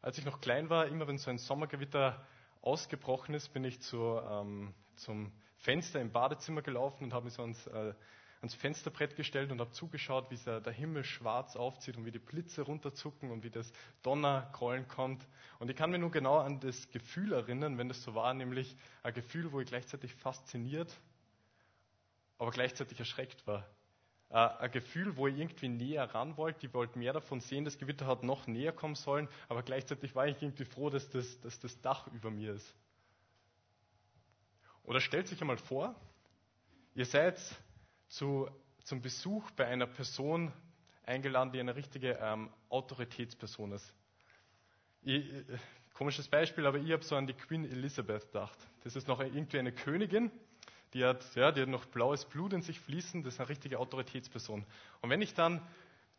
Als 0.00 0.18
ich 0.18 0.24
noch 0.24 0.40
klein 0.40 0.70
war, 0.70 0.86
immer 0.86 1.06
wenn 1.06 1.18
so 1.18 1.30
ein 1.30 1.38
Sommergewitter 1.38 2.24
ausgebrochen 2.60 3.34
ist, 3.34 3.52
bin 3.52 3.64
ich 3.64 3.80
zu, 3.80 4.20
ähm, 4.28 4.74
zum 4.96 5.32
Fenster 5.58 6.00
im 6.00 6.10
Badezimmer 6.10 6.62
gelaufen 6.62 7.04
und 7.04 7.14
habe 7.14 7.26
mich 7.26 7.34
so 7.34 7.42
ans, 7.42 7.66
äh, 7.68 7.94
ans 8.40 8.54
Fensterbrett 8.54 9.14
gestellt 9.14 9.52
und 9.52 9.60
habe 9.60 9.70
zugeschaut, 9.70 10.30
wie 10.30 10.36
der, 10.36 10.60
der 10.60 10.72
Himmel 10.72 11.04
schwarz 11.04 11.54
aufzieht 11.54 11.96
und 11.96 12.04
wie 12.04 12.10
die 12.10 12.18
Blitze 12.18 12.62
runterzucken 12.62 13.30
und 13.30 13.44
wie 13.44 13.50
das 13.50 13.72
Donnergrollen 14.02 14.88
kommt. 14.88 15.24
Und 15.60 15.70
ich 15.70 15.76
kann 15.76 15.90
mich 15.90 16.00
nur 16.00 16.10
genau 16.10 16.38
an 16.38 16.58
das 16.58 16.90
Gefühl 16.90 17.32
erinnern, 17.32 17.78
wenn 17.78 17.88
das 17.88 18.02
so 18.02 18.14
war, 18.16 18.34
nämlich 18.34 18.76
ein 19.04 19.14
Gefühl, 19.14 19.52
wo 19.52 19.60
ich 19.60 19.68
gleichzeitig 19.68 20.12
fasziniert 20.14 20.92
aber 22.42 22.50
gleichzeitig 22.50 22.98
erschreckt 22.98 23.46
war. 23.46 23.64
Äh, 24.28 24.34
ein 24.34 24.72
Gefühl, 24.72 25.16
wo 25.16 25.28
ich 25.28 25.38
irgendwie 25.38 25.68
näher 25.68 26.12
ran 26.12 26.36
wollte, 26.36 26.66
ich 26.66 26.74
wollte 26.74 26.98
mehr 26.98 27.12
davon 27.12 27.38
sehen, 27.38 27.64
das 27.64 27.78
Gewitter 27.78 28.08
hat 28.08 28.24
noch 28.24 28.48
näher 28.48 28.72
kommen 28.72 28.96
sollen, 28.96 29.28
aber 29.48 29.62
gleichzeitig 29.62 30.16
war 30.16 30.26
ich 30.26 30.42
irgendwie 30.42 30.64
froh, 30.64 30.90
dass 30.90 31.08
das, 31.08 31.40
dass 31.40 31.60
das 31.60 31.80
Dach 31.82 32.08
über 32.08 32.32
mir 32.32 32.54
ist. 32.54 32.74
Oder 34.82 35.00
stellt 35.00 35.28
sich 35.28 35.40
einmal 35.40 35.56
vor, 35.56 35.94
ihr 36.96 37.06
seid 37.06 37.40
zu, 38.08 38.50
zum 38.82 39.02
Besuch 39.02 39.48
bei 39.52 39.68
einer 39.68 39.86
Person 39.86 40.52
eingeladen, 41.04 41.52
die 41.52 41.60
eine 41.60 41.76
richtige 41.76 42.18
ähm, 42.20 42.50
Autoritätsperson 42.70 43.70
ist. 43.70 43.94
Ich, 45.02 45.32
komisches 45.94 46.26
Beispiel, 46.26 46.66
aber 46.66 46.78
ich 46.78 46.90
habe 46.90 47.04
so 47.04 47.14
an 47.14 47.28
die 47.28 47.34
Queen 47.34 47.64
Elizabeth 47.70 48.26
gedacht. 48.26 48.58
Das 48.82 48.96
ist 48.96 49.06
noch 49.06 49.20
irgendwie 49.20 49.60
eine 49.60 49.70
Königin, 49.70 50.32
die 50.94 51.04
hat, 51.04 51.34
ja, 51.34 51.52
die 51.52 51.62
hat 51.62 51.68
noch 51.68 51.86
blaues 51.86 52.24
Blut 52.26 52.52
in 52.52 52.62
sich 52.62 52.78
fließen, 52.80 53.22
das 53.22 53.34
ist 53.34 53.40
eine 53.40 53.48
richtige 53.48 53.78
Autoritätsperson. 53.78 54.64
Und 55.00 55.10
wenn 55.10 55.22
ich 55.22 55.34
dann 55.34 55.66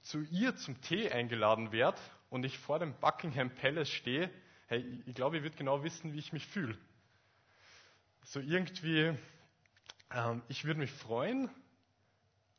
zu 0.02 0.22
ihr 0.32 0.56
zum 0.56 0.82
Tee 0.82 1.12
eingeladen 1.12 1.72
werde 1.72 2.00
und 2.30 2.44
ich 2.46 2.58
vor 2.58 2.80
dem 2.80 2.94
Buckingham 3.00 3.52
Palace 3.52 3.90
stehe, 3.90 4.30
hey, 4.68 5.02
ich 5.06 5.16
glaube, 5.16 5.38
ich 5.38 5.44
würde 5.44 5.56
genau 5.56 5.84
wissen, 5.84 6.14
wie 6.14 6.20
ich 6.20 6.34
mich 6.34 6.48
fühle. 6.48 6.78
So 8.24 8.40
irgendwie, 8.40 9.14
ähm, 10.12 10.42
ich 10.48 10.66
würde 10.66 10.80
mich 10.80 10.92
freuen 10.92 11.50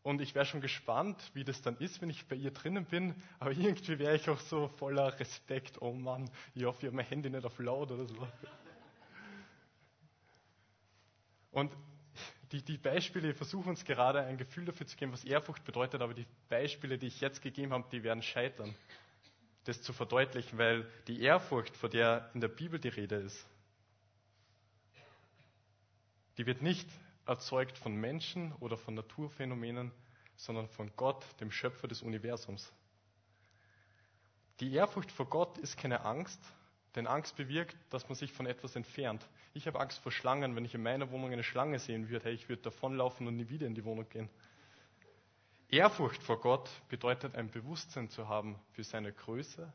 und 0.02 0.21
ich 0.21 0.35
wäre 0.35 0.44
schon 0.44 0.61
gespannt, 0.61 1.30
wie 1.35 1.44
das 1.44 1.62
dann 1.62 1.76
ist, 1.78 2.00
wenn 2.00 2.11
ich 2.11 2.28
bei 2.28 2.37
ihr 2.37 2.50
drinnen 2.52 2.85
bin, 2.85 3.14
aber 3.40 3.52
irgendwie 3.52 3.99
wäre 3.99 4.14
ich 4.14 4.28
auch 4.28 4.40
so 4.40 4.68
voller 4.68 5.18
Respekt, 5.18 5.83
oh 5.83 5.92
Mann, 5.92 6.30
ich 6.54 6.64
hoffe, 6.64 6.80
ich 6.80 6.87
habe 6.87 6.97
mein 6.97 7.06
Handy 7.06 7.30
nicht 7.30 7.44
auf 7.44 7.59
laut 7.59 7.90
oder 7.90 8.06
so. 8.06 8.28
Und 11.50 11.73
die, 12.53 12.63
die 12.63 12.79
Beispiele 12.79 13.35
versuchen 13.35 13.71
uns 13.71 13.85
gerade 13.85 14.21
ein 14.23 14.37
Gefühl 14.37 14.65
dafür 14.65 14.87
zu 14.87 14.97
geben, 14.97 15.13
was 15.13 15.25
Ehrfurcht 15.25 15.65
bedeutet, 15.65 16.03
aber 16.03 16.15
die 16.15 16.27
Beispiele, 16.49 16.99
die 16.99 17.07
ich 17.07 17.21
jetzt 17.21 17.43
gegeben 17.43 17.73
habe, 17.73 17.89
die 17.91 18.03
werden 18.03 18.23
scheitern, 18.23 18.75
das 19.65 19.83
zu 19.83 19.93
verdeutlichen, 19.93 20.59
weil 20.59 20.87
die 21.07 21.23
Ehrfurcht, 21.23 21.77
vor 21.77 21.89
der 21.89 22.31
in 22.35 22.41
der 22.41 22.49
Bibel 22.49 22.79
die 22.79 22.89
Rede 22.89 23.17
ist, 23.17 23.47
die 26.37 26.47
wird 26.47 26.63
nicht 26.63 26.89
erzeugt 27.27 27.79
von 27.79 27.95
Menschen 27.95 28.53
oder 28.61 28.77
von 28.77 28.95
Naturphänomenen, 28.95 29.93
sondern 30.37 30.69
von 30.69 30.91
Gott, 30.97 31.25
dem 31.41 31.51
Schöpfer 31.51 31.89
des 31.89 32.03
Universums. 32.03 32.73
Die 34.61 34.73
Ehrfurcht 34.73 35.11
vor 35.11 35.27
Gott 35.27 35.59
ist 35.59 35.77
keine 35.77 36.05
Angst, 36.05 36.41
denn 36.95 37.07
Angst 37.07 37.37
bewirkt, 37.37 37.77
dass 37.91 38.09
man 38.09 38.15
sich 38.15 38.33
von 38.33 38.47
etwas 38.47 38.77
entfernt. 38.77 39.27
Ich 39.53 39.67
habe 39.67 39.81
Angst 39.81 39.99
vor 40.01 40.13
Schlangen. 40.13 40.55
Wenn 40.55 40.65
ich 40.65 40.75
in 40.75 40.83
meiner 40.83 41.11
Wohnung 41.11 41.33
eine 41.33 41.43
Schlange 41.43 41.79
sehen 41.79 42.09
würde, 42.09 42.27
hey, 42.27 42.35
ich 42.35 42.49
würde 42.49 42.63
davonlaufen 42.63 43.27
und 43.27 43.37
nie 43.37 43.49
wieder 43.49 43.67
in 43.67 43.75
die 43.75 43.85
Wohnung 43.85 44.09
gehen. 44.09 44.29
Ehrfurcht 45.69 46.23
vor 46.23 46.41
Gott 46.41 46.71
bedeutet 46.89 47.35
ein 47.35 47.51
Bewusstsein 47.51 48.09
zu 48.09 48.29
haben 48.29 48.61
für 48.73 48.85
seine 48.85 49.13
Größe 49.13 49.73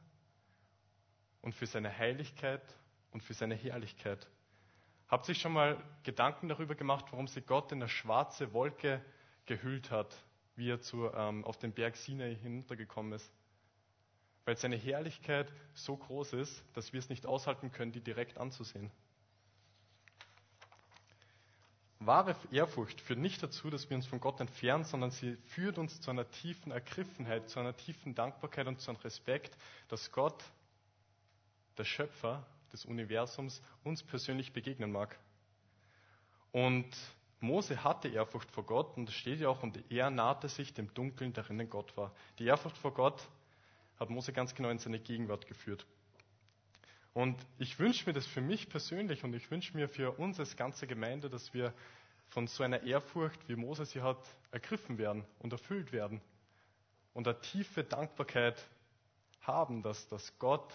und 1.41 1.53
für 1.53 1.65
seine 1.65 1.95
Heiligkeit 1.97 2.61
und 3.11 3.21
für 3.21 3.33
seine 3.33 3.55
Herrlichkeit. 3.55 4.27
Habt 5.09 5.25
ihr 5.25 5.33
sich 5.33 5.41
schon 5.41 5.53
mal 5.53 5.83
Gedanken 6.03 6.47
darüber 6.47 6.75
gemacht, 6.75 7.05
warum 7.11 7.27
sie 7.27 7.41
Gott 7.41 7.71
in 7.71 7.79
eine 7.79 7.89
schwarze 7.89 8.53
Wolke 8.53 9.03
gehüllt 9.45 9.91
hat, 9.91 10.15
wie 10.55 10.69
er 10.69 10.79
zu, 10.79 11.11
ähm, 11.13 11.43
auf 11.43 11.57
den 11.57 11.73
Berg 11.73 11.95
Sinai 11.97 12.35
hinuntergekommen 12.35 13.13
ist? 13.13 13.33
Weil 14.49 14.57
seine 14.57 14.77
Herrlichkeit 14.77 15.53
so 15.75 15.95
groß 15.95 16.33
ist, 16.33 16.63
dass 16.73 16.91
wir 16.91 16.97
es 16.97 17.09
nicht 17.09 17.27
aushalten 17.27 17.71
können, 17.71 17.91
die 17.91 18.01
direkt 18.01 18.39
anzusehen. 18.39 18.89
Wahre 21.99 22.35
Ehrfurcht 22.51 22.99
führt 22.99 23.19
nicht 23.19 23.43
dazu, 23.43 23.69
dass 23.69 23.91
wir 23.91 23.95
uns 23.95 24.07
von 24.07 24.19
Gott 24.19 24.39
entfernen, 24.39 24.85
sondern 24.85 25.11
sie 25.11 25.35
führt 25.35 25.77
uns 25.77 26.01
zu 26.01 26.09
einer 26.09 26.27
tiefen 26.31 26.71
Ergriffenheit, 26.71 27.47
zu 27.47 27.59
einer 27.59 27.77
tiefen 27.77 28.15
Dankbarkeit 28.15 28.65
und 28.65 28.81
zu 28.81 28.89
einem 28.89 28.99
Respekt, 29.01 29.55
dass 29.87 30.11
Gott, 30.11 30.43
der 31.77 31.85
Schöpfer 31.85 32.43
des 32.73 32.85
Universums, 32.85 33.61
uns 33.83 34.01
persönlich 34.01 34.51
begegnen 34.51 34.91
mag. 34.91 35.19
Und 36.53 36.87
Mose 37.39 37.83
hatte 37.83 38.07
Ehrfurcht 38.07 38.49
vor 38.49 38.65
Gott 38.65 38.97
und 38.97 39.09
es 39.09 39.13
steht 39.13 39.41
ja 39.41 39.49
auch, 39.49 39.61
und 39.61 39.91
er 39.91 40.09
nahte 40.09 40.49
sich 40.49 40.73
dem 40.73 40.91
Dunkeln, 40.95 41.33
darin 41.33 41.69
Gott 41.69 41.95
war. 41.95 42.15
Die 42.39 42.45
Ehrfurcht 42.45 42.79
vor 42.79 42.95
Gott 42.95 43.29
hat 43.99 44.09
Mose 44.09 44.33
ganz 44.33 44.55
genau 44.55 44.69
in 44.69 44.79
seine 44.79 44.99
Gegenwart 44.99 45.47
geführt. 45.47 45.85
Und 47.13 47.35
ich 47.57 47.79
wünsche 47.79 48.05
mir 48.05 48.13
das 48.13 48.25
für 48.25 48.41
mich 48.41 48.69
persönlich 48.69 49.23
und 49.23 49.33
ich 49.33 49.49
wünsche 49.51 49.75
mir 49.75 49.89
für 49.89 50.11
uns 50.19 50.39
als 50.39 50.55
ganze 50.55 50.87
Gemeinde, 50.87 51.29
dass 51.29 51.53
wir 51.53 51.73
von 52.29 52.47
so 52.47 52.63
einer 52.63 52.83
Ehrfurcht, 52.83 53.49
wie 53.49 53.55
Mose 53.55 53.85
sie 53.85 54.01
hat, 54.01 54.23
ergriffen 54.51 54.97
werden 54.97 55.25
und 55.39 55.51
erfüllt 55.51 55.91
werden. 55.91 56.21
Und 57.13 57.27
eine 57.27 57.39
tiefe 57.41 57.83
Dankbarkeit 57.83 58.63
haben, 59.41 59.81
dass, 59.81 60.07
dass 60.07 60.37
Gott 60.37 60.71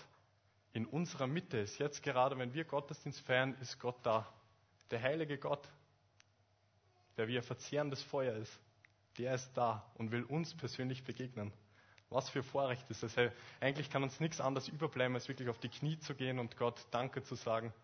in 0.72 0.84
unserer 0.86 1.28
Mitte 1.28 1.58
ist. 1.58 1.78
Jetzt 1.78 2.02
gerade, 2.02 2.36
wenn 2.36 2.52
wir 2.52 2.64
Gottesdienst 2.64 3.20
feiern, 3.20 3.54
ist 3.60 3.78
Gott 3.78 3.96
da. 4.02 4.26
Der 4.90 5.00
heilige 5.00 5.38
Gott, 5.38 5.66
der 7.16 7.28
wie 7.28 7.36
ein 7.36 7.44
verzehrendes 7.44 8.02
Feuer 8.02 8.34
ist, 8.34 8.58
der 9.16 9.36
ist 9.36 9.52
da 9.54 9.88
und 9.94 10.10
will 10.10 10.24
uns 10.24 10.54
persönlich 10.54 11.04
begegnen. 11.04 11.52
Was 12.14 12.30
für 12.30 12.44
Vorrecht 12.44 12.88
ist 12.90 13.02
das? 13.02 13.16
Eigentlich 13.60 13.90
kann 13.90 14.04
uns 14.04 14.20
nichts 14.20 14.40
anderes 14.40 14.68
überbleiben, 14.68 15.16
als 15.16 15.26
wirklich 15.26 15.48
auf 15.48 15.58
die 15.58 15.68
Knie 15.68 15.98
zu 15.98 16.14
gehen 16.14 16.38
und 16.38 16.56
Gott 16.56 16.86
Danke 16.92 17.24
zu 17.24 17.34
sagen. 17.34 17.74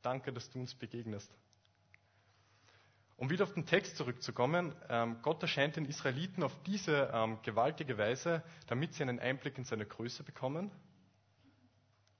Danke, 0.00 0.32
dass 0.32 0.48
du 0.50 0.60
uns 0.60 0.74
begegnest. 0.74 1.30
Um 3.18 3.28
wieder 3.28 3.44
auf 3.44 3.52
den 3.52 3.66
Text 3.66 3.98
zurückzukommen, 3.98 4.74
ähm, 4.88 5.18
Gott 5.20 5.42
erscheint 5.42 5.76
den 5.76 5.84
Israeliten 5.84 6.42
auf 6.42 6.56
diese 6.64 7.10
ähm, 7.12 7.38
gewaltige 7.42 7.98
Weise, 7.98 8.42
damit 8.66 8.94
sie 8.94 9.02
einen 9.02 9.20
Einblick 9.20 9.58
in 9.58 9.64
seine 9.64 9.84
Größe 9.84 10.22
bekommen 10.22 10.70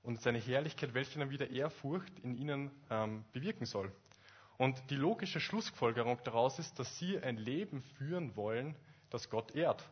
und 0.03 0.21
seine 0.21 0.37
Herrlichkeit, 0.37 0.93
welche 0.93 1.17
dann 1.17 1.31
wieder 1.31 1.49
Ehrfurcht 1.49 2.19
in 2.19 2.35
ihnen 2.35 2.69
ähm, 2.91 3.25
bewirken 3.33 3.65
soll. 3.65 3.91
Und 4.57 4.91
die 4.91 4.95
logische 4.95 5.39
Schlussfolgerung 5.39 6.19
daraus 6.23 6.59
ist, 6.59 6.77
dass 6.77 6.99
sie 6.99 7.17
ein 7.17 7.37
Leben 7.37 7.81
führen 7.97 8.35
wollen, 8.35 8.75
das 9.09 9.31
Gott 9.31 9.55
ehrt 9.55 9.83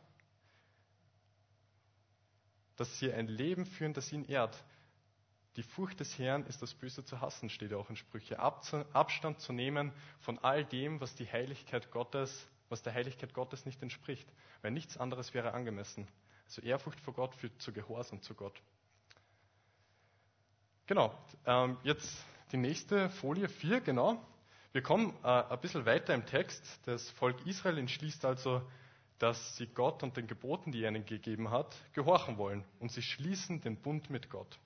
dass 2.75 2.99
sie 2.99 3.11
ein 3.11 3.27
Leben 3.27 3.65
führen, 3.65 3.93
das 3.93 4.11
ihn 4.11 4.25
ehrt. 4.25 4.63
Die 5.55 5.63
Furcht 5.63 5.99
des 6.01 6.19
Herrn 6.19 6.45
ist 6.47 6.61
das 6.61 6.73
Böse 6.73 7.05
zu 7.05 7.21
hassen, 7.21 7.49
steht 7.49 7.71
ja 7.71 7.77
auch 7.77 7.89
in 7.89 7.95
Sprüche. 7.95 8.39
Abstand 8.39 9.39
zu 9.39 9.53
nehmen 9.53 9.93
von 10.19 10.37
all 10.39 10.65
dem, 10.65 10.99
was 10.99 11.15
die 11.15 11.31
Heiligkeit 11.31 11.91
Gottes, 11.91 12.47
was 12.67 12.83
der 12.83 12.93
Heiligkeit 12.93 13.33
Gottes 13.33 13.65
nicht 13.65 13.81
entspricht, 13.81 14.27
weil 14.61 14.71
nichts 14.71 14.97
anderes 14.97 15.33
wäre 15.33 15.53
angemessen. 15.53 16.07
Also 16.45 16.61
Ehrfurcht 16.61 16.99
vor 16.99 17.13
Gott 17.13 17.33
führt 17.35 17.61
zu 17.61 17.71
Gehorsam 17.71 18.21
zu 18.21 18.35
Gott. 18.35 18.61
Genau, 20.87 21.17
ähm, 21.45 21.77
jetzt 21.83 22.23
die 22.51 22.57
nächste 22.57 23.09
Folie 23.09 23.47
4, 23.47 23.81
genau. 23.81 24.23
Wir 24.73 24.83
kommen 24.83 25.13
äh, 25.23 25.27
ein 25.27 25.61
bisschen 25.61 25.85
weiter 25.85 26.13
im 26.13 26.25
Text. 26.25 26.63
Das 26.85 27.09
Volk 27.11 27.45
Israel 27.47 27.77
entschließt 27.77 28.25
also, 28.25 28.61
dass 29.19 29.55
sie 29.55 29.67
Gott 29.67 30.03
und 30.03 30.17
den 30.17 30.27
Geboten, 30.27 30.71
die 30.71 30.83
er 30.83 30.89
ihnen 30.89 31.05
gegeben 31.05 31.49
hat, 31.49 31.75
gehorchen 31.93 32.37
wollen. 32.37 32.65
Und 32.79 32.91
sie 32.91 33.01
schließen 33.01 33.61
den 33.61 33.77
Bund 33.77 34.09
mit 34.09 34.29
Gott. 34.29 34.59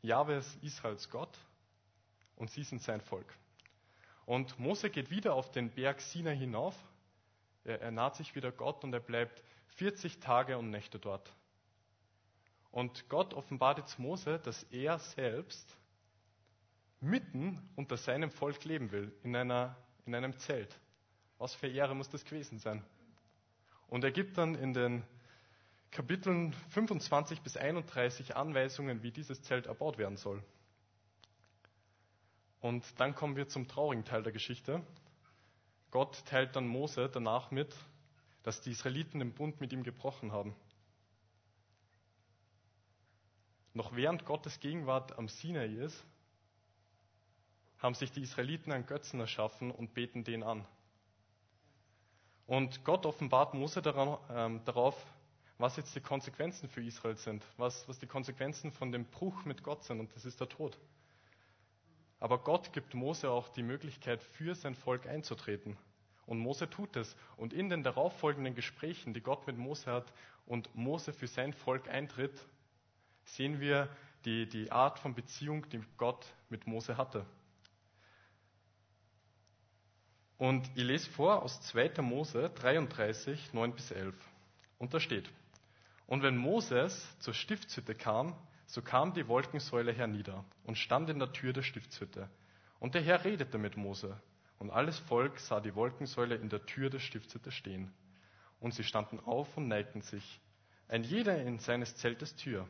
Jahwe 0.00 0.34
ist 0.34 0.62
Israels 0.62 1.10
Gott 1.10 1.38
und 2.36 2.50
sie 2.50 2.64
sind 2.64 2.82
sein 2.82 3.00
Volk. 3.00 3.26
Und 4.24 4.58
Mose 4.58 4.90
geht 4.90 5.10
wieder 5.10 5.34
auf 5.34 5.50
den 5.50 5.70
Berg 5.70 6.00
Sinai 6.00 6.36
hinauf. 6.36 6.74
Er, 7.64 7.80
er 7.82 7.90
naht 7.90 8.16
sich 8.16 8.34
wieder 8.34 8.50
Gott 8.50 8.82
und 8.84 8.92
er 8.92 9.00
bleibt 9.00 9.42
40 9.76 10.20
Tage 10.20 10.58
und 10.58 10.70
Nächte 10.70 10.98
dort. 10.98 11.32
Und 12.70 13.08
Gott 13.10 13.34
offenbart 13.34 13.78
jetzt 13.78 13.98
Mose, 13.98 14.38
dass 14.38 14.62
er 14.64 14.98
selbst 14.98 15.76
mitten 17.00 17.60
unter 17.76 17.96
seinem 17.96 18.30
Volk 18.30 18.64
leben 18.64 18.90
will, 18.92 19.12
in, 19.22 19.36
einer, 19.36 19.76
in 20.06 20.14
einem 20.14 20.36
Zelt. 20.38 20.74
Was 21.38 21.54
für 21.54 21.66
Ehre 21.66 21.94
muss 21.94 22.08
das 22.08 22.24
gewesen 22.24 22.58
sein? 22.58 22.82
Und 23.92 24.04
er 24.04 24.10
gibt 24.10 24.38
dann 24.38 24.54
in 24.54 24.72
den 24.72 25.04
Kapiteln 25.90 26.54
25 26.70 27.42
bis 27.42 27.58
31 27.58 28.34
Anweisungen, 28.34 29.02
wie 29.02 29.10
dieses 29.10 29.42
Zelt 29.42 29.66
erbaut 29.66 29.98
werden 29.98 30.16
soll. 30.16 30.42
Und 32.62 32.82
dann 32.98 33.14
kommen 33.14 33.36
wir 33.36 33.48
zum 33.48 33.68
traurigen 33.68 34.06
Teil 34.06 34.22
der 34.22 34.32
Geschichte. 34.32 34.82
Gott 35.90 36.24
teilt 36.24 36.56
dann 36.56 36.66
Mose 36.68 37.10
danach 37.12 37.50
mit, 37.50 37.76
dass 38.44 38.62
die 38.62 38.70
Israeliten 38.70 39.18
den 39.18 39.34
Bund 39.34 39.60
mit 39.60 39.74
ihm 39.74 39.82
gebrochen 39.82 40.32
haben. 40.32 40.56
Noch 43.74 43.94
während 43.94 44.24
Gottes 44.24 44.58
Gegenwart 44.58 45.18
am 45.18 45.28
Sinai 45.28 45.66
ist, 45.66 46.02
haben 47.76 47.94
sich 47.94 48.10
die 48.10 48.22
Israeliten 48.22 48.72
einen 48.72 48.86
Götzen 48.86 49.20
erschaffen 49.20 49.70
und 49.70 49.92
beten 49.92 50.24
den 50.24 50.42
an. 50.42 50.66
Und 52.52 52.84
Gott 52.84 53.06
offenbart 53.06 53.54
Mose 53.54 53.80
ähm, 54.28 54.60
darauf, 54.66 55.06
was 55.56 55.78
jetzt 55.78 55.96
die 55.96 56.02
Konsequenzen 56.02 56.68
für 56.68 56.82
Israel 56.84 57.16
sind, 57.16 57.42
was, 57.56 57.88
was 57.88 57.98
die 57.98 58.06
Konsequenzen 58.06 58.70
von 58.70 58.92
dem 58.92 59.06
Bruch 59.06 59.46
mit 59.46 59.62
Gott 59.62 59.84
sind, 59.84 60.00
und 60.00 60.14
das 60.14 60.26
ist 60.26 60.38
der 60.38 60.50
Tod. 60.50 60.76
Aber 62.20 62.36
Gott 62.36 62.74
gibt 62.74 62.92
Mose 62.92 63.30
auch 63.30 63.48
die 63.48 63.62
Möglichkeit, 63.62 64.22
für 64.22 64.54
sein 64.54 64.74
Volk 64.74 65.06
einzutreten. 65.06 65.78
Und 66.26 66.40
Mose 66.40 66.68
tut 66.68 66.94
es. 66.96 67.16
Und 67.38 67.54
in 67.54 67.70
den 67.70 67.82
darauffolgenden 67.82 68.54
Gesprächen, 68.54 69.14
die 69.14 69.22
Gott 69.22 69.46
mit 69.46 69.56
Mose 69.56 69.90
hat 69.90 70.12
und 70.44 70.68
Mose 70.74 71.14
für 71.14 71.28
sein 71.28 71.54
Volk 71.54 71.88
eintritt, 71.88 72.38
sehen 73.24 73.60
wir 73.60 73.88
die, 74.26 74.46
die 74.46 74.70
Art 74.70 74.98
von 74.98 75.14
Beziehung, 75.14 75.66
die 75.70 75.80
Gott 75.96 76.26
mit 76.50 76.66
Mose 76.66 76.98
hatte. 76.98 77.24
Und 80.42 80.68
ich 80.74 80.82
lese 80.82 81.08
vor 81.08 81.44
aus 81.44 81.62
2. 81.68 82.02
Mose 82.02 82.50
33, 82.56 83.52
9 83.52 83.74
bis 83.74 83.92
11. 83.92 84.12
Und 84.76 84.92
da 84.92 84.98
steht, 84.98 85.30
und 86.08 86.24
wenn 86.24 86.36
Moses 86.36 87.06
zur 87.20 87.32
Stiftshütte 87.32 87.94
kam, 87.94 88.34
so 88.66 88.82
kam 88.82 89.14
die 89.14 89.28
Wolkensäule 89.28 89.92
hernieder 89.92 90.44
und 90.64 90.78
stand 90.78 91.08
in 91.10 91.20
der 91.20 91.32
Tür 91.32 91.52
der 91.52 91.62
Stiftshütte. 91.62 92.28
Und 92.80 92.96
der 92.96 93.02
Herr 93.02 93.24
redete 93.24 93.56
mit 93.56 93.76
Mose. 93.76 94.20
Und 94.58 94.72
alles 94.72 94.98
Volk 94.98 95.38
sah 95.38 95.60
die 95.60 95.76
Wolkensäule 95.76 96.34
in 96.34 96.48
der 96.48 96.66
Tür 96.66 96.90
der 96.90 96.98
Stiftshütte 96.98 97.52
stehen. 97.52 97.92
Und 98.58 98.74
sie 98.74 98.82
standen 98.82 99.20
auf 99.20 99.56
und 99.56 99.68
neigten 99.68 100.02
sich, 100.02 100.40
ein 100.88 101.04
jeder 101.04 101.40
in 101.40 101.60
seines 101.60 101.94
Zeltes 101.94 102.34
Tür. 102.34 102.66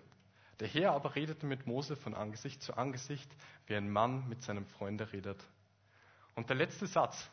Der 0.60 0.68
Herr 0.68 0.92
aber 0.92 1.14
redete 1.14 1.46
mit 1.46 1.66
Mose 1.66 1.96
von 1.96 2.12
Angesicht 2.12 2.62
zu 2.62 2.76
Angesicht, 2.76 3.30
wie 3.66 3.76
ein 3.76 3.90
Mann 3.90 4.28
mit 4.28 4.42
seinem 4.42 4.66
Freunde 4.66 5.10
redet. 5.10 5.42
Und 6.34 6.50
der 6.50 6.56
letzte 6.56 6.86
Satz, 6.86 7.30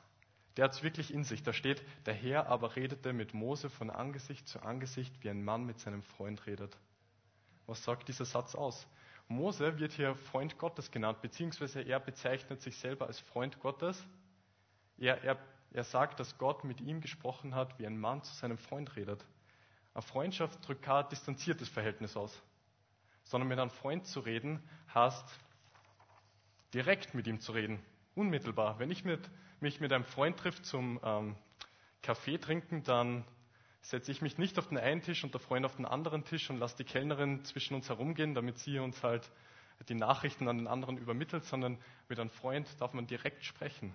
der 0.60 0.66
hat 0.66 0.74
es 0.74 0.84
wirklich 0.84 1.13
in 1.13 1.24
sich. 1.24 1.42
Da 1.42 1.54
steht, 1.54 1.82
der 2.06 2.13
Herr 2.13 2.48
aber 2.48 2.75
redete 2.75 3.13
mit 3.13 3.34
Mose 3.34 3.70
von 3.70 3.89
Angesicht 3.89 4.46
zu 4.46 4.62
Angesicht, 4.62 5.24
wie 5.24 5.30
ein 5.30 5.42
Mann 5.42 5.66
mit 5.66 5.80
seinem 5.80 6.04
Freund 6.04 6.46
redet. 6.48 6.75
Was 7.66 7.82
sagt 7.86 8.10
dieser 8.10 8.25
Satz 8.25 8.56
aus? 8.56 8.86
Mose 9.30 9.80
wird 9.80 9.94
hier 9.94 10.16
Freund 10.16 10.58
Gottes 10.58 10.92
genannt, 10.92 11.22
beziehungsweise 11.22 11.82
er 11.82 12.01
bezeichnet 12.01 12.60
sich 12.60 12.75
selber 12.75 13.08
als 13.08 13.22
Freund 13.22 13.62
Gottes. 13.62 14.06
Er, 14.98 15.24
er, 15.24 15.38
er 15.72 15.86
sagt, 15.86 16.20
dass 16.20 16.38
Gott 16.38 16.66
mit 16.66 16.82
ihm 16.82 17.00
gesprochen 17.00 17.56
hat, 17.56 17.80
wie 17.80 17.88
ein 17.88 17.98
Mann 17.98 18.22
zu 18.24 18.34
seinem 18.34 18.58
Freund 18.58 18.98
redet. 18.98 19.24
Eine 19.94 20.01
Freundschaft 20.01 20.68
drückt 20.68 20.82
kein 20.82 21.08
distanziertes 21.08 21.70
Verhältnis 21.70 22.18
aus, 22.18 22.38
sondern 23.24 23.48
mit 23.48 23.60
einem 23.60 23.70
Freund 23.70 24.05
zu 24.05 24.20
reden, 24.20 24.62
heißt 24.94 25.24
direkt 26.74 27.14
mit 27.14 27.27
ihm 27.27 27.40
zu 27.40 27.53
reden, 27.53 27.81
unmittelbar. 28.14 28.77
Wenn 28.77 28.92
ich 28.92 29.05
mit 29.05 29.22
mich 29.61 29.79
mit 29.79 29.91
einem 29.93 30.05
Freund 30.05 30.37
trifft 30.37 30.65
zum 30.65 31.00
ähm, 31.03 31.35
Kaffee 32.01 32.37
trinken, 32.37 32.83
dann 32.83 33.25
setze 33.81 34.11
ich 34.11 34.22
mich 34.22 34.37
nicht 34.37 34.59
auf 34.59 34.67
den 34.67 34.77
einen 34.77 35.01
Tisch 35.01 35.24
und 35.24 35.33
der 35.33 35.41
Freund 35.41 35.65
auf 35.65 35.75
den 35.75 35.85
anderen 35.85 36.24
Tisch 36.25 36.50
und 36.50 36.57
lasse 36.57 36.77
die 36.77 36.83
Kellnerin 36.83 37.43
zwischen 37.45 37.75
uns 37.75 37.89
herumgehen, 37.89 38.33
damit 38.33 38.57
sie 38.59 38.79
uns 38.79 39.03
halt 39.03 39.29
die 39.87 39.95
Nachrichten 39.95 40.48
an 40.48 40.57
den 40.57 40.67
anderen 40.67 40.98
übermittelt, 40.98 41.45
sondern 41.45 41.77
mit 42.09 42.19
einem 42.19 42.29
Freund 42.29 42.67
darf 42.81 42.93
man 42.93 43.07
direkt 43.07 43.45
sprechen. 43.45 43.93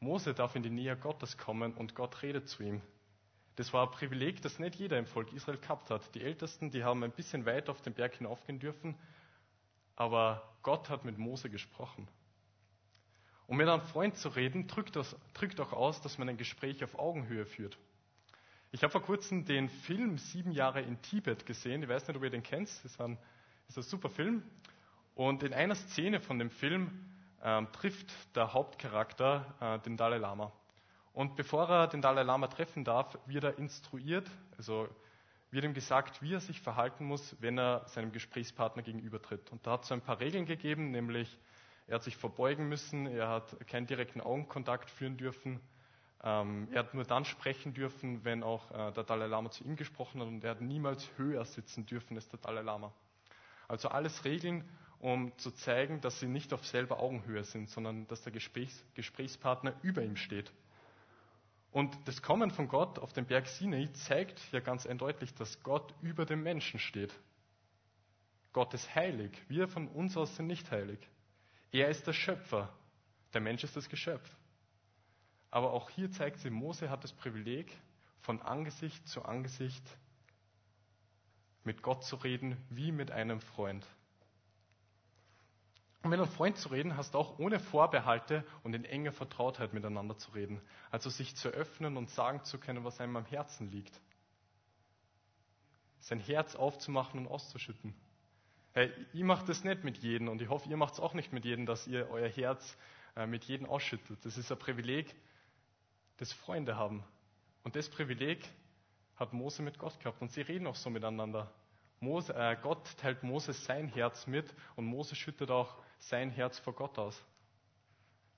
Mose 0.00 0.34
darf 0.34 0.56
in 0.56 0.62
die 0.62 0.70
Nähe 0.70 0.96
Gottes 0.96 1.36
kommen 1.36 1.74
und 1.74 1.94
Gott 1.94 2.22
redet 2.22 2.48
zu 2.48 2.62
ihm. 2.62 2.80
Das 3.56 3.72
war 3.72 3.86
ein 3.86 3.92
Privileg, 3.92 4.40
das 4.42 4.58
nicht 4.58 4.76
jeder 4.76 4.98
im 4.98 5.06
Volk 5.06 5.32
Israel 5.32 5.58
gehabt 5.58 5.90
hat. 5.90 6.14
Die 6.14 6.22
Ältesten, 6.22 6.70
die 6.70 6.82
haben 6.82 7.04
ein 7.04 7.12
bisschen 7.12 7.44
weiter 7.44 7.72
auf 7.72 7.82
den 7.82 7.92
Berg 7.92 8.14
hinaufgehen 8.16 8.58
dürfen, 8.58 8.96
aber 9.96 10.42
Gott 10.62 10.88
hat 10.88 11.04
mit 11.04 11.18
Mose 11.18 11.50
gesprochen. 11.50 12.08
Und 13.50 13.56
mit 13.56 13.68
einem 13.68 13.82
Freund 13.82 14.16
zu 14.16 14.28
reden, 14.28 14.68
drückt, 14.68 14.94
das, 14.94 15.16
drückt 15.34 15.58
auch 15.58 15.72
aus, 15.72 16.00
dass 16.00 16.18
man 16.18 16.28
ein 16.28 16.36
Gespräch 16.36 16.84
auf 16.84 16.96
Augenhöhe 16.96 17.44
führt. 17.44 17.76
Ich 18.70 18.84
habe 18.84 18.92
vor 18.92 19.02
kurzem 19.02 19.44
den 19.44 19.68
Film 19.68 20.18
Sieben 20.18 20.52
Jahre 20.52 20.82
in 20.82 21.02
Tibet 21.02 21.46
gesehen. 21.46 21.82
Ich 21.82 21.88
weiß 21.88 22.06
nicht, 22.06 22.16
ob 22.16 22.22
ihr 22.22 22.30
den 22.30 22.44
kennt. 22.44 22.68
Das 22.68 22.84
ist 22.84 23.00
ein, 23.00 23.18
ist 23.66 23.76
ein 23.76 23.82
super 23.82 24.08
Film. 24.08 24.44
Und 25.16 25.42
in 25.42 25.52
einer 25.52 25.74
Szene 25.74 26.20
von 26.20 26.38
dem 26.38 26.48
Film 26.48 26.92
ähm, 27.42 27.66
trifft 27.72 28.36
der 28.36 28.52
Hauptcharakter 28.52 29.44
äh, 29.60 29.78
den 29.80 29.96
Dalai 29.96 30.18
Lama. 30.18 30.52
Und 31.12 31.34
bevor 31.34 31.68
er 31.68 31.88
den 31.88 32.02
Dalai 32.02 32.22
Lama 32.22 32.46
treffen 32.46 32.84
darf, 32.84 33.18
wird 33.26 33.42
er 33.42 33.58
instruiert, 33.58 34.30
also 34.58 34.88
wird 35.50 35.64
ihm 35.64 35.74
gesagt, 35.74 36.22
wie 36.22 36.34
er 36.34 36.40
sich 36.40 36.60
verhalten 36.60 37.04
muss, 37.04 37.34
wenn 37.40 37.58
er 37.58 37.82
seinem 37.88 38.12
Gesprächspartner 38.12 38.84
gegenübertritt. 38.84 39.50
Und 39.50 39.66
da 39.66 39.72
hat 39.72 39.82
es 39.82 39.88
so 39.88 39.94
ein 39.94 40.02
paar 40.02 40.20
Regeln 40.20 40.46
gegeben, 40.46 40.92
nämlich 40.92 41.36
er 41.90 41.96
hat 41.96 42.04
sich 42.04 42.16
verbeugen 42.16 42.68
müssen, 42.68 43.06
er 43.06 43.28
hat 43.28 43.66
keinen 43.66 43.88
direkten 43.88 44.20
Augenkontakt 44.20 44.88
führen 44.90 45.16
dürfen. 45.16 45.60
Ähm, 46.22 46.68
er 46.70 46.84
hat 46.84 46.94
nur 46.94 47.02
dann 47.02 47.24
sprechen 47.24 47.74
dürfen, 47.74 48.24
wenn 48.24 48.44
auch 48.44 48.70
äh, 48.70 48.92
der 48.92 49.02
Dalai 49.02 49.26
Lama 49.26 49.50
zu 49.50 49.64
ihm 49.64 49.74
gesprochen 49.74 50.20
hat 50.20 50.28
und 50.28 50.44
er 50.44 50.52
hat 50.52 50.60
niemals 50.60 51.10
höher 51.16 51.44
sitzen 51.44 51.86
dürfen 51.86 52.14
als 52.14 52.28
der 52.28 52.38
Dalai 52.38 52.62
Lama. 52.62 52.92
Also 53.66 53.88
alles 53.88 54.24
Regeln, 54.24 54.68
um 55.00 55.36
zu 55.38 55.50
zeigen, 55.50 56.00
dass 56.00 56.20
sie 56.20 56.28
nicht 56.28 56.52
auf 56.52 56.64
selber 56.64 57.00
Augenhöhe 57.00 57.42
sind, 57.42 57.68
sondern 57.68 58.06
dass 58.06 58.22
der 58.22 58.32
Gesprächs 58.32 58.84
Gesprächspartner 58.94 59.74
über 59.82 60.02
ihm 60.02 60.14
steht. 60.14 60.52
Und 61.72 61.96
das 62.06 62.22
Kommen 62.22 62.52
von 62.52 62.68
Gott 62.68 63.00
auf 63.00 63.12
den 63.12 63.26
Berg 63.26 63.48
Sinai 63.48 63.88
zeigt 63.94 64.40
ja 64.52 64.60
ganz 64.60 64.86
eindeutig, 64.86 65.34
dass 65.34 65.60
Gott 65.64 65.92
über 66.02 66.24
dem 66.24 66.44
Menschen 66.44 66.78
steht. 66.78 67.12
Gott 68.52 68.74
ist 68.74 68.94
heilig. 68.94 69.32
Wir 69.48 69.66
von 69.66 69.88
uns 69.88 70.16
aus 70.16 70.36
sind 70.36 70.46
nicht 70.46 70.70
heilig. 70.70 71.00
Er 71.72 71.88
ist 71.88 72.06
der 72.06 72.12
Schöpfer. 72.12 72.68
Der 73.32 73.40
Mensch 73.40 73.62
ist 73.64 73.76
das 73.76 73.88
Geschöpf. 73.88 74.28
Aber 75.50 75.72
auch 75.72 75.90
hier 75.90 76.10
zeigt 76.10 76.38
sie, 76.38 76.50
Mose 76.50 76.90
hat 76.90 77.04
das 77.04 77.12
Privileg, 77.12 77.76
von 78.20 78.42
Angesicht 78.42 79.08
zu 79.08 79.24
Angesicht 79.24 79.84
mit 81.64 81.82
Gott 81.82 82.04
zu 82.04 82.16
reden, 82.16 82.56
wie 82.70 82.92
mit 82.92 83.10
einem 83.10 83.40
Freund. 83.40 83.86
Und 86.02 86.10
mit 86.10 86.18
einem 86.18 86.30
Freund 86.30 86.56
zu 86.56 86.70
reden, 86.70 86.96
hast 86.96 87.14
du 87.14 87.18
auch 87.18 87.38
ohne 87.38 87.60
Vorbehalte 87.60 88.44
und 88.62 88.74
in 88.74 88.84
enger 88.84 89.12
Vertrautheit 89.12 89.74
miteinander 89.74 90.16
zu 90.16 90.30
reden. 90.30 90.60
Also 90.90 91.10
sich 91.10 91.36
zu 91.36 91.48
öffnen 91.50 91.96
und 91.96 92.08
sagen 92.10 92.42
zu 92.44 92.58
können, 92.58 92.84
was 92.84 93.00
einem 93.00 93.16
am 93.16 93.26
Herzen 93.26 93.70
liegt. 93.70 94.00
Sein 95.98 96.20
Herz 96.20 96.56
aufzumachen 96.56 97.20
und 97.20 97.26
auszuschütten. 97.26 97.94
Hey, 98.72 98.92
ich 99.12 99.22
mache 99.24 99.44
das 99.46 99.64
nicht 99.64 99.82
mit 99.82 99.98
jedem 99.98 100.28
und 100.28 100.40
ich 100.40 100.48
hoffe, 100.48 100.68
ihr 100.68 100.76
macht 100.76 100.94
es 100.94 101.00
auch 101.00 101.12
nicht 101.12 101.32
mit 101.32 101.44
jedem, 101.44 101.66
dass 101.66 101.88
ihr 101.88 102.08
euer 102.08 102.28
Herz 102.28 102.76
äh, 103.16 103.26
mit 103.26 103.44
jedem 103.44 103.66
ausschüttet. 103.66 104.24
Das 104.24 104.38
ist 104.38 104.52
ein 104.52 104.58
Privileg, 104.58 105.12
das 106.18 106.32
Freunde 106.32 106.76
haben. 106.76 107.02
Und 107.64 107.74
das 107.74 107.88
Privileg 107.88 108.48
hat 109.16 109.32
Mose 109.32 109.62
mit 109.62 109.78
Gott 109.78 109.98
gehabt 109.98 110.22
und 110.22 110.30
sie 110.30 110.42
reden 110.42 110.68
auch 110.68 110.76
so 110.76 110.88
miteinander. 110.88 111.52
Mose, 111.98 112.32
äh, 112.32 112.56
Gott 112.62 112.96
teilt 112.96 113.24
Mose 113.24 113.52
sein 113.52 113.88
Herz 113.88 114.28
mit 114.28 114.54
und 114.76 114.84
Mose 114.84 115.16
schüttet 115.16 115.50
auch 115.50 115.76
sein 115.98 116.30
Herz 116.30 116.58
vor 116.60 116.72
Gott 116.72 116.96
aus. 116.96 117.20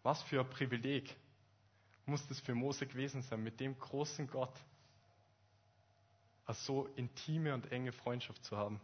Was 0.03 0.23
für 0.23 0.41
ein 0.41 0.49
Privileg 0.49 1.15
muss 2.07 2.27
das 2.27 2.41
für 2.41 2.55
Mose 2.55 2.87
gewesen 2.87 3.21
sein, 3.21 3.43
mit 3.43 3.61
dem 3.61 3.79
großen 3.79 4.27
Gott 4.29 4.55
eine 6.47 6.55
so 6.55 6.87
intime 6.97 7.53
und 7.53 7.71
enge 7.71 7.93
Freundschaft 7.93 8.43
zu 8.45 8.57
haben. 8.57 8.81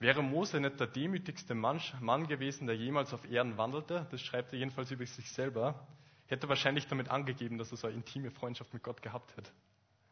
Wäre 0.00 0.22
Mose 0.22 0.58
nicht 0.60 0.80
der 0.80 0.86
demütigste 0.86 1.54
Mann 1.54 2.26
gewesen, 2.26 2.66
der 2.66 2.74
jemals 2.74 3.12
auf 3.12 3.30
Erden 3.30 3.58
wandelte, 3.58 4.06
das 4.10 4.22
schreibt 4.22 4.50
er 4.54 4.58
jedenfalls 4.58 4.90
über 4.90 5.04
sich 5.04 5.30
selber, 5.30 5.86
hätte 6.26 6.46
er 6.46 6.48
wahrscheinlich 6.48 6.86
damit 6.86 7.10
angegeben, 7.10 7.58
dass 7.58 7.70
er 7.70 7.76
so 7.76 7.86
eine 7.86 7.96
intime 7.96 8.30
Freundschaft 8.30 8.72
mit 8.72 8.82
Gott 8.82 9.02
gehabt 9.02 9.36
hätte. 9.36 9.50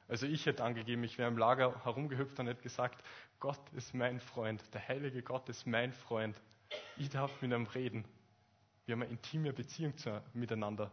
Also 0.06 0.26
ich 0.26 0.44
hätte 0.44 0.62
angegeben, 0.62 1.04
ich 1.04 1.16
wäre 1.16 1.30
im 1.30 1.38
Lager 1.38 1.84
herumgehüpft 1.84 2.38
und 2.38 2.48
hätte 2.48 2.62
gesagt, 2.62 3.02
Gott 3.40 3.60
ist 3.72 3.94
mein 3.94 4.20
Freund, 4.20 4.62
der 4.74 4.86
heilige 4.86 5.22
Gott 5.22 5.48
ist 5.48 5.66
mein 5.66 5.94
Freund. 5.94 6.38
Ich 6.98 7.08
darf 7.08 7.40
mit 7.40 7.50
ihm 7.50 7.66
reden. 7.66 8.04
Wir 8.84 8.92
haben 8.94 9.02
eine 9.02 9.10
intime 9.10 9.54
Beziehung 9.54 9.94
miteinander. 10.34 10.90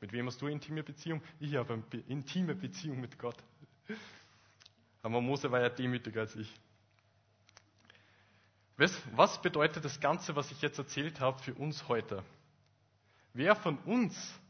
Mit 0.00 0.12
wem 0.12 0.26
hast 0.26 0.40
du 0.40 0.46
eine 0.46 0.54
intime 0.54 0.82
Beziehung? 0.82 1.20
Ich 1.40 1.56
habe 1.56 1.74
eine 1.74 2.02
intime 2.08 2.54
Beziehung 2.54 3.00
mit 3.00 3.18
Gott. 3.18 3.36
Aber 5.02 5.20
Mose 5.20 5.50
war 5.50 5.60
ja 5.60 5.68
demütiger 5.68 6.22
als 6.22 6.36
ich. 6.36 6.50
Was 9.12 9.42
bedeutet 9.42 9.84
das 9.84 10.00
Ganze, 10.00 10.34
was 10.36 10.50
ich 10.50 10.62
jetzt 10.62 10.78
erzählt 10.78 11.20
habe, 11.20 11.38
für 11.42 11.52
uns 11.52 11.86
heute? 11.86 12.24
Wer 13.34 13.54
von 13.54 13.76
uns 13.80 14.40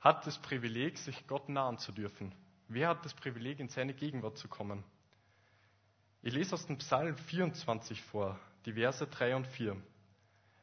hat 0.00 0.26
das 0.26 0.36
Privileg, 0.38 0.98
sich 0.98 1.24
Gott 1.28 1.48
nahen 1.48 1.78
zu 1.78 1.92
dürfen? 1.92 2.34
Wer 2.66 2.88
hat 2.88 3.04
das 3.04 3.14
Privileg, 3.14 3.60
in 3.60 3.68
seine 3.68 3.94
Gegenwart 3.94 4.36
zu 4.36 4.48
kommen? 4.48 4.82
Ich 6.22 6.34
lese 6.34 6.54
aus 6.54 6.66
dem 6.66 6.78
Psalm 6.78 7.16
24 7.16 8.02
vor, 8.02 8.36
die 8.66 8.72
Verse 8.72 9.06
3 9.06 9.36
und 9.36 9.46
4. 9.46 9.76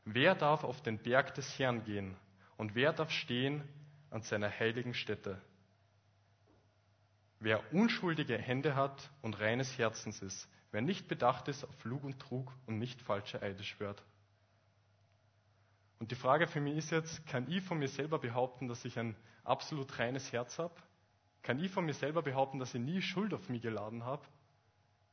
Wer 0.04 0.36
darf 0.36 0.66
auf 0.66 0.82
den 0.82 0.98
Berg 0.98 1.34
des 1.36 1.58
Herrn 1.58 1.86
gehen 1.86 2.18
und 2.58 2.76
wer 2.76 2.92
darf 2.92 3.12
stehen 3.12 3.64
an 4.10 4.24
seiner 4.24 4.50
heiligen 4.50 4.94
Stätte? 4.94 5.42
Wer 7.40 7.74
unschuldige 7.74 8.38
Hände 8.38 8.76
hat 8.76 9.10
und 9.22 9.40
reines 9.40 9.78
Herzens 9.78 10.22
ist, 10.22 10.50
wer 10.72 10.82
nicht 10.82 11.08
bedacht 11.08 11.48
ist 11.48 11.64
auf 11.64 11.84
Lug 11.84 12.04
und 12.04 12.20
Trug 12.20 12.52
und 12.66 12.78
nicht 12.78 13.02
falsche 13.02 13.42
Eide 13.42 13.64
schwört. 13.64 14.04
Und 16.00 16.12
die 16.12 16.16
Frage 16.16 16.48
für 16.48 16.62
mich 16.62 16.78
ist 16.78 16.92
jetzt, 16.92 17.26
kann 17.28 17.50
ich 17.50 17.62
von 17.62 17.78
mir 17.78 17.88
selber 17.88 18.18
behaupten, 18.18 18.68
dass 18.68 18.86
ich 18.86 18.98
ein 18.98 19.16
absolut 19.44 20.00
reines 20.00 20.32
Herz 20.32 20.58
habe? 20.58 20.74
Kann 21.44 21.60
ich 21.60 21.72
von 21.72 21.86
mir 21.86 21.94
selber 21.94 22.22
behaupten, 22.22 22.60
dass 22.60 22.74
ich 22.74 22.82
nie 22.82 23.02
Schuld 23.02 23.34
auf 23.34 23.50
mich 23.50 23.62
geladen 23.62 24.04
habe? 24.04 24.26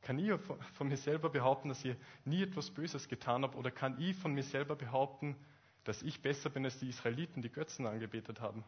Kann 0.01 0.19
ich 0.19 0.33
von 0.75 0.89
mir 0.89 0.97
selber 0.97 1.29
behaupten, 1.29 1.69
dass 1.69 1.85
ich 1.85 1.97
nie 2.25 2.43
etwas 2.43 2.71
Böses 2.71 3.09
getan 3.09 3.43
habe? 3.43 3.57
Oder 3.57 3.71
kann 3.71 4.01
ich 4.01 4.17
von 4.17 4.33
mir 4.33 4.43
selber 4.43 4.77
behaupten, 4.77 5.37
dass 5.85 6.03
ich 6.03 6.23
besser 6.23 6.51
bin 6.51 6.65
als 6.65 6.79
die 6.79 6.89
Israeliten, 6.89 7.43
die 7.43 7.51
Götzen 7.51 7.87
angebetet 7.87 8.41
haben? 8.41 8.65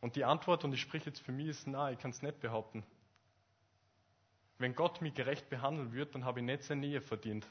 Und 0.00 0.14
die 0.14 0.24
Antwort, 0.24 0.64
und 0.64 0.72
ich 0.72 0.80
spreche 0.80 1.06
jetzt 1.06 1.20
für 1.20 1.32
mich, 1.32 1.48
ist 1.48 1.66
nein, 1.66 1.94
ich 1.94 1.98
kann 1.98 2.10
es 2.10 2.22
nicht 2.22 2.40
behaupten. 2.40 2.84
Wenn 4.58 4.74
Gott 4.74 5.00
mich 5.00 5.14
gerecht 5.14 5.48
behandeln 5.48 5.92
wird, 5.92 6.14
dann 6.14 6.24
habe 6.24 6.40
ich 6.40 6.46
nicht 6.46 6.64
seine 6.64 6.80
Nähe 6.80 7.00
verdient. 7.00 7.46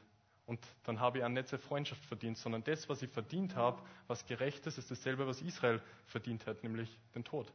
Und 0.46 0.66
dann 0.84 1.00
habe 1.00 1.18
ich 1.20 1.24
auch 1.24 1.30
nicht 1.30 1.48
seine 1.48 1.62
Freundschaft 1.62 2.04
verdient, 2.06 2.38
sondern 2.38 2.64
das, 2.64 2.88
was 2.88 3.02
ich 3.02 3.10
verdient 3.10 3.56
habe, 3.56 3.82
was 4.08 4.26
gerecht 4.26 4.66
ist, 4.68 4.78
ist 4.78 4.90
dasselbe, 4.90 5.28
was 5.28 5.42
Israel 5.42 5.82
verdient 6.06 6.46
hat, 6.46 6.64
nämlich 6.64 6.90
den 7.16 7.24
Tod. 7.24 7.52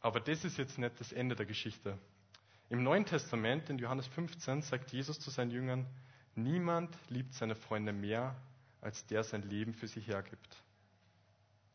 Aber 0.00 0.20
das 0.20 0.44
ist 0.44 0.58
jetzt 0.58 0.78
nicht 0.78 0.98
das 1.00 1.12
Ende 1.12 1.34
der 1.34 1.46
Geschichte. 1.46 1.98
Im 2.70 2.82
Neuen 2.82 3.06
Testament, 3.06 3.70
in 3.70 3.78
Johannes 3.78 4.06
15, 4.08 4.62
sagt 4.62 4.92
Jesus 4.92 5.20
zu 5.20 5.30
seinen 5.30 5.50
Jüngern, 5.50 5.86
niemand 6.34 6.96
liebt 7.08 7.34
seine 7.34 7.54
Freunde 7.54 7.92
mehr, 7.92 8.36
als 8.80 9.06
der 9.06 9.22
sein 9.22 9.42
Leben 9.42 9.74
für 9.74 9.86
sie 9.86 10.00
hergibt. 10.00 10.62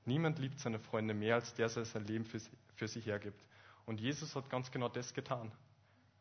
Niemand 0.05 0.39
liebt 0.39 0.59
seine 0.59 0.79
Freunde 0.79 1.13
mehr, 1.13 1.35
als 1.35 1.53
der 1.53 1.69
sein 1.69 2.05
Leben 2.05 2.25
für 2.25 2.39
sie, 2.39 2.51
für 2.75 2.87
sie 2.87 3.01
hergibt. 3.01 3.39
Und 3.89 3.99
Jesus 3.99 4.35
hat 4.35 4.51
ganz 4.51 4.69
genau 4.69 4.87
das 4.87 5.15
getan. 5.15 5.51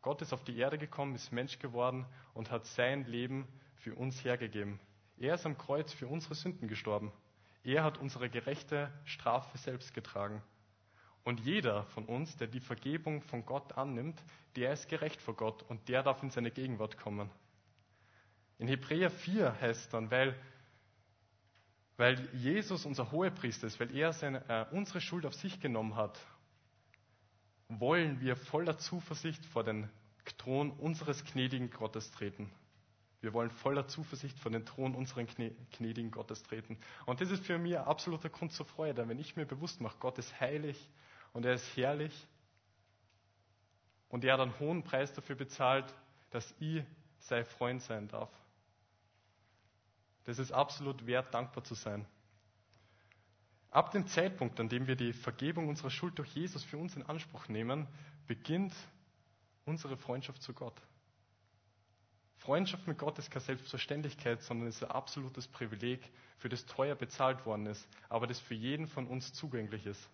Gott 0.01 0.23
ist 0.23 0.33
auf 0.33 0.43
die 0.43 0.57
Erde 0.57 0.79
gekommen, 0.79 1.13
ist 1.13 1.31
Mensch 1.31 1.59
geworden 1.59 2.07
und 2.33 2.49
hat 2.49 2.65
sein 2.65 3.05
Leben 3.05 3.47
für 3.75 3.93
uns 3.93 4.25
hergegeben. 4.25 4.79
Er 5.19 5.35
ist 5.35 5.45
am 5.45 5.55
Kreuz 5.55 5.93
für 5.93 6.07
unsere 6.07 6.33
Sünden 6.33 6.67
gestorben. 6.67 7.11
Er 7.63 7.83
hat 7.83 7.99
unsere 7.99 8.27
gerechte 8.27 8.91
Strafe 9.05 9.55
selbst 9.59 9.93
getragen. 9.93 10.41
Und 11.23 11.41
jeder 11.41 11.83
von 11.83 12.05
uns, 12.05 12.35
der 12.37 12.47
die 12.47 12.59
Vergebung 12.59 13.21
von 13.21 13.45
Gott 13.45 13.77
annimmt, 13.77 14.19
der 14.55 14.73
ist 14.73 14.89
gerecht 14.89 15.21
vor 15.21 15.35
Gott 15.35 15.61
und 15.61 15.89
der 15.89 16.01
darf 16.01 16.23
in 16.23 16.31
seine 16.31 16.49
Gegenwart 16.49 16.97
kommen. 16.97 17.29
In 18.57 18.67
Hebräer 18.67 19.11
4 19.11 19.61
heißt 19.61 19.93
dann, 19.93 20.09
weil, 20.09 20.33
weil 21.97 22.33
Jesus 22.33 22.87
unser 22.87 23.11
Hohepriester 23.11 23.67
ist, 23.67 23.79
weil 23.79 23.95
er 23.95 24.11
seine, 24.11 24.43
äh, 24.49 24.65
unsere 24.75 25.01
Schuld 25.01 25.27
auf 25.27 25.35
sich 25.35 25.59
genommen 25.59 25.95
hat, 25.95 26.19
wollen 27.69 28.19
wir 28.19 28.35
voller 28.35 28.77
Zuversicht 28.77 29.45
vor 29.45 29.63
den 29.63 29.89
Thron 30.37 30.71
unseres 30.71 31.23
gnädigen 31.23 31.69
Gottes 31.69 32.11
treten. 32.11 32.51
Wir 33.21 33.33
wollen 33.33 33.51
voller 33.51 33.87
Zuversicht 33.87 34.39
vor 34.39 34.51
den 34.51 34.65
Thron 34.65 34.95
unseres 34.95 35.27
gnädigen 35.71 36.11
Gottes 36.11 36.43
treten. 36.43 36.77
Und 37.05 37.21
das 37.21 37.31
ist 37.31 37.45
für 37.45 37.57
mich 37.57 37.77
ein 37.77 37.83
absoluter 37.83 38.29
Grund 38.29 38.53
zur 38.53 38.65
Freude, 38.65 39.07
wenn 39.07 39.19
ich 39.19 39.35
mir 39.35 39.45
bewusst 39.45 39.81
mache, 39.81 39.97
Gott 39.99 40.17
ist 40.17 40.39
heilig 40.39 40.89
und 41.33 41.45
er 41.45 41.53
ist 41.53 41.75
herrlich 41.75 42.27
und 44.07 44.23
er 44.23 44.33
hat 44.33 44.39
einen 44.39 44.59
hohen 44.59 44.83
Preis 44.83 45.13
dafür 45.13 45.35
bezahlt, 45.35 45.93
dass 46.31 46.53
ich 46.59 46.83
sein 47.19 47.45
Freund 47.45 47.81
sein 47.81 48.07
darf. 48.07 48.31
Das 50.23 50.39
ist 50.39 50.51
absolut 50.51 51.05
wert, 51.05 51.33
dankbar 51.33 51.63
zu 51.63 51.75
sein. 51.75 52.05
Ab 53.71 53.91
dem 53.91 54.07
Zeitpunkt, 54.07 54.59
an 54.59 54.69
dem 54.69 54.87
wir 54.87 54.95
die 54.95 55.13
Vergebung 55.13 55.69
unserer 55.69 55.91
Schuld 55.91 56.17
durch 56.17 56.33
Jesus 56.33 56.63
für 56.63 56.77
uns 56.77 56.95
in 56.95 57.03
Anspruch 57.03 57.47
nehmen, 57.47 57.87
beginnt 58.25 58.73
unsere 59.65 59.95
Freundschaft 59.95 60.41
zu 60.41 60.53
Gott. 60.53 60.81
Freundschaft 62.37 62.87
mit 62.87 62.97
Gott 62.97 63.19
ist 63.19 63.29
keine 63.29 63.45
Selbstverständlichkeit, 63.45 64.41
sondern 64.41 64.69
ist 64.69 64.83
ein 64.83 64.91
absolutes 64.91 65.47
Privileg, 65.47 66.01
für 66.37 66.49
das 66.49 66.65
teuer 66.65 66.95
bezahlt 66.95 67.45
worden 67.45 67.65
ist, 67.65 67.87
aber 68.07 68.25
das 68.25 68.39
für 68.39 68.55
jeden 68.55 68.87
von 68.87 69.07
uns 69.07 69.33
zugänglich 69.33 69.85
ist. 69.85 70.09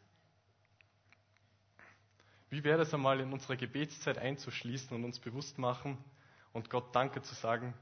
Wie 2.50 2.64
wäre 2.64 2.82
es 2.82 2.94
einmal 2.94 3.20
in 3.20 3.32
unserer 3.32 3.56
Gebetszeit 3.56 4.18
einzuschließen 4.18 4.96
und 4.96 5.06
uns 5.06 5.20
bewusst 5.20 5.58
machen 5.58 5.98
und 6.52 6.70
Gott 6.70 6.96
Danke 6.96 7.22
zu 7.22 7.36
sagen, 7.36 7.74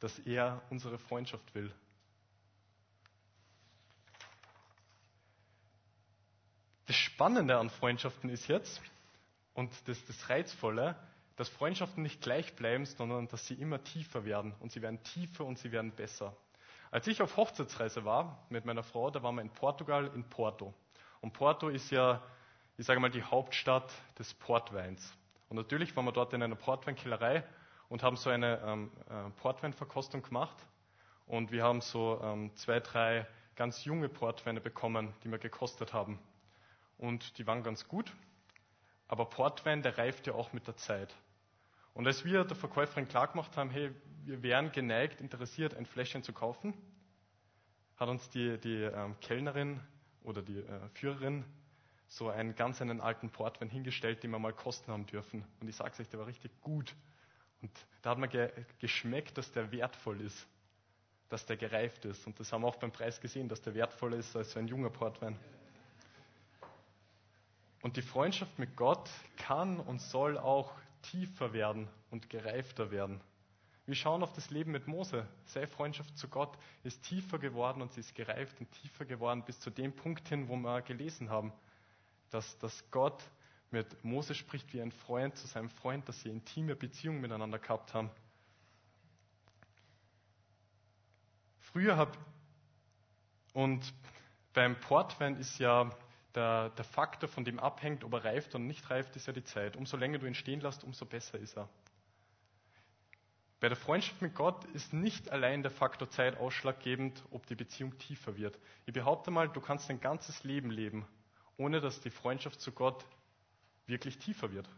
dass 0.00 0.18
er 0.18 0.62
unsere 0.70 0.98
Freundschaft 0.98 1.54
will? 1.54 1.72
Das 6.86 6.96
Spannende 7.14 7.58
an 7.58 7.70
Freundschaften 7.70 8.30
ist 8.30 8.48
jetzt 8.48 8.80
und 9.54 9.70
das, 9.86 10.04
das 10.06 10.28
Reizvolle, 10.28 10.96
dass 11.36 11.48
Freundschaften 11.48 12.02
nicht 12.02 12.20
gleich 12.20 12.54
bleiben, 12.54 12.84
sondern 12.84 13.28
dass 13.28 13.46
sie 13.46 13.54
immer 13.54 13.82
tiefer 13.82 14.24
werden 14.24 14.54
und 14.60 14.72
sie 14.72 14.82
werden 14.82 15.02
tiefer 15.02 15.44
und 15.44 15.58
sie 15.58 15.72
werden 15.72 15.92
besser. 15.92 16.36
Als 16.90 17.06
ich 17.06 17.22
auf 17.22 17.36
Hochzeitsreise 17.36 18.04
war 18.04 18.44
mit 18.50 18.64
meiner 18.64 18.82
Frau, 18.82 19.10
da 19.10 19.22
waren 19.22 19.36
wir 19.36 19.42
in 19.42 19.50
Portugal, 19.50 20.10
in 20.14 20.24
Porto. 20.24 20.74
Und 21.20 21.32
Porto 21.32 21.68
ist 21.68 21.90
ja 21.90 22.22
ich 22.78 22.86
sage 22.86 23.00
mal, 23.00 23.10
die 23.10 23.22
Hauptstadt 23.22 23.92
des 24.18 24.32
Portweins. 24.34 25.12
Und 25.48 25.56
natürlich 25.56 25.94
waren 25.94 26.06
wir 26.06 26.12
dort 26.12 26.32
in 26.32 26.42
einer 26.42 26.56
Portweinkellerei 26.56 27.44
und 27.88 28.02
haben 28.02 28.16
so 28.16 28.30
eine 28.30 28.58
ähm, 28.64 28.90
äh, 29.08 29.30
Portweinverkostung 29.40 30.22
gemacht. 30.22 30.56
Und 31.26 31.52
wir 31.52 31.62
haben 31.62 31.80
so 31.80 32.20
ähm, 32.22 32.50
zwei, 32.56 32.80
drei 32.80 33.26
ganz 33.54 33.84
junge 33.84 34.08
Portweine 34.08 34.60
bekommen, 34.60 35.12
die 35.22 35.30
wir 35.30 35.38
gekostet 35.38 35.92
haben. 35.92 36.18
Und 37.02 37.36
die 37.38 37.48
waren 37.48 37.64
ganz 37.64 37.88
gut. 37.88 38.12
Aber 39.08 39.24
Portwein, 39.24 39.82
der 39.82 39.98
reift 39.98 40.28
ja 40.28 40.34
auch 40.34 40.52
mit 40.52 40.68
der 40.68 40.76
Zeit. 40.76 41.12
Und 41.94 42.06
als 42.06 42.24
wir 42.24 42.44
der 42.44 42.56
Verkäuferin 42.56 43.08
klargemacht 43.08 43.56
haben, 43.56 43.70
hey, 43.70 43.90
wir 44.24 44.40
wären 44.44 44.70
geneigt, 44.70 45.20
interessiert, 45.20 45.74
ein 45.74 45.84
Fläschchen 45.84 46.22
zu 46.22 46.32
kaufen, 46.32 46.74
hat 47.96 48.08
uns 48.08 48.30
die, 48.30 48.56
die 48.58 48.82
ähm, 48.84 49.18
Kellnerin 49.20 49.80
oder 50.22 50.42
die 50.42 50.58
äh, 50.58 50.88
Führerin 50.94 51.44
so 52.06 52.30
einen 52.30 52.54
ganz 52.54 52.80
einen 52.80 53.00
alten 53.00 53.30
Portwein 53.30 53.68
hingestellt, 53.68 54.22
den 54.22 54.30
wir 54.30 54.38
mal 54.38 54.52
kosten 54.52 54.92
haben 54.92 55.06
dürfen. 55.06 55.44
Und 55.60 55.66
ich 55.68 55.74
sage 55.74 56.00
euch, 56.00 56.08
der 56.08 56.20
war 56.20 56.28
richtig 56.28 56.52
gut. 56.60 56.94
Und 57.62 57.72
da 58.02 58.10
hat 58.10 58.18
man 58.18 58.28
ge 58.28 58.48
geschmeckt, 58.78 59.36
dass 59.36 59.50
der 59.50 59.72
wertvoll 59.72 60.20
ist, 60.20 60.46
dass 61.30 61.46
der 61.46 61.56
gereift 61.56 62.04
ist. 62.04 62.28
Und 62.28 62.38
das 62.38 62.52
haben 62.52 62.62
wir 62.62 62.68
auch 62.68 62.76
beim 62.76 62.92
Preis 62.92 63.20
gesehen, 63.20 63.48
dass 63.48 63.60
der 63.60 63.74
wertvoller 63.74 64.18
ist 64.18 64.36
als 64.36 64.52
so 64.52 64.60
ein 64.60 64.68
junger 64.68 64.90
Portwein. 64.90 65.36
Und 67.82 67.96
die 67.96 68.02
Freundschaft 68.02 68.58
mit 68.58 68.76
Gott 68.76 69.10
kann 69.36 69.78
und 69.78 70.00
soll 70.00 70.38
auch 70.38 70.72
tiefer 71.02 71.52
werden 71.52 71.88
und 72.10 72.30
gereifter 72.30 72.90
werden. 72.90 73.20
Wir 73.84 73.96
schauen 73.96 74.22
auf 74.22 74.32
das 74.32 74.50
Leben 74.50 74.70
mit 74.70 74.86
Mose. 74.86 75.26
Seine 75.44 75.66
Freundschaft 75.66 76.16
zu 76.16 76.28
Gott 76.28 76.56
ist 76.84 77.02
tiefer 77.02 77.38
geworden 77.38 77.82
und 77.82 77.92
sie 77.92 78.00
ist 78.00 78.14
gereift 78.14 78.60
und 78.60 78.70
tiefer 78.70 79.04
geworden 79.04 79.42
bis 79.44 79.58
zu 79.58 79.70
dem 79.70 79.92
Punkt 79.92 80.28
hin, 80.28 80.48
wo 80.48 80.56
wir 80.56 80.82
gelesen 80.82 81.28
haben 81.28 81.52
dass, 82.32 82.58
dass 82.58 82.90
Gott 82.90 83.22
mit 83.70 84.04
Mose 84.04 84.34
spricht 84.34 84.72
wie 84.72 84.82
ein 84.82 84.92
Freund 84.92 85.36
zu 85.36 85.46
seinem 85.46 85.70
Freund, 85.70 86.08
dass 86.08 86.20
sie 86.20 86.30
intime 86.30 86.74
Beziehungen 86.74 87.20
miteinander 87.20 87.58
gehabt 87.58 87.94
haben. 87.94 88.10
Früher 91.58 91.96
habe 91.96 92.18
und 93.54 93.92
beim 94.52 94.78
Portwein 94.80 95.36
ist 95.36 95.58
ja 95.58 95.90
der, 96.34 96.70
der 96.70 96.84
Faktor, 96.84 97.28
von 97.28 97.44
dem 97.44 97.58
abhängt, 97.58 98.04
ob 98.04 98.12
er 98.14 98.24
reift 98.24 98.54
oder 98.54 98.64
nicht 98.64 98.90
reift, 98.90 99.16
ist 99.16 99.26
ja 99.26 99.32
die 99.32 99.44
Zeit. 99.44 99.76
Umso 99.76 99.96
länger 99.96 100.18
du 100.18 100.26
ihn 100.26 100.34
stehen 100.34 100.60
lässt, 100.60 100.84
umso 100.84 101.04
besser 101.04 101.38
ist 101.38 101.56
er. 101.56 101.68
Bei 103.60 103.68
der 103.68 103.76
Freundschaft 103.76 104.20
mit 104.22 104.34
Gott 104.34 104.64
ist 104.74 104.92
nicht 104.92 105.30
allein 105.30 105.62
der 105.62 105.70
Faktor 105.70 106.10
Zeit 106.10 106.36
ausschlaggebend, 106.38 107.22
ob 107.30 107.46
die 107.46 107.54
Beziehung 107.54 107.96
tiefer 107.98 108.36
wird. 108.36 108.58
Ich 108.86 108.92
behaupte 108.92 109.30
mal, 109.30 109.48
du 109.48 109.60
kannst 109.60 109.88
dein 109.88 110.00
ganzes 110.00 110.42
Leben 110.42 110.70
leben 110.70 111.06
ohne 111.56 111.80
dass 111.80 112.00
die 112.00 112.10
Freundschaft 112.10 112.60
zu 112.60 112.72
Gott 112.72 113.04
wirklich 113.86 114.18
tiefer 114.18 114.52
wird. 114.52 114.68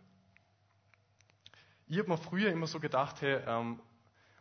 Ich 1.87 1.99
habe 1.99 2.09
mir 2.09 2.19
früher 2.19 2.51
immer 2.51 2.67
so 2.67 2.81
gedacht, 2.81 3.21
hey, 3.21 3.41
ähm, 3.47 3.81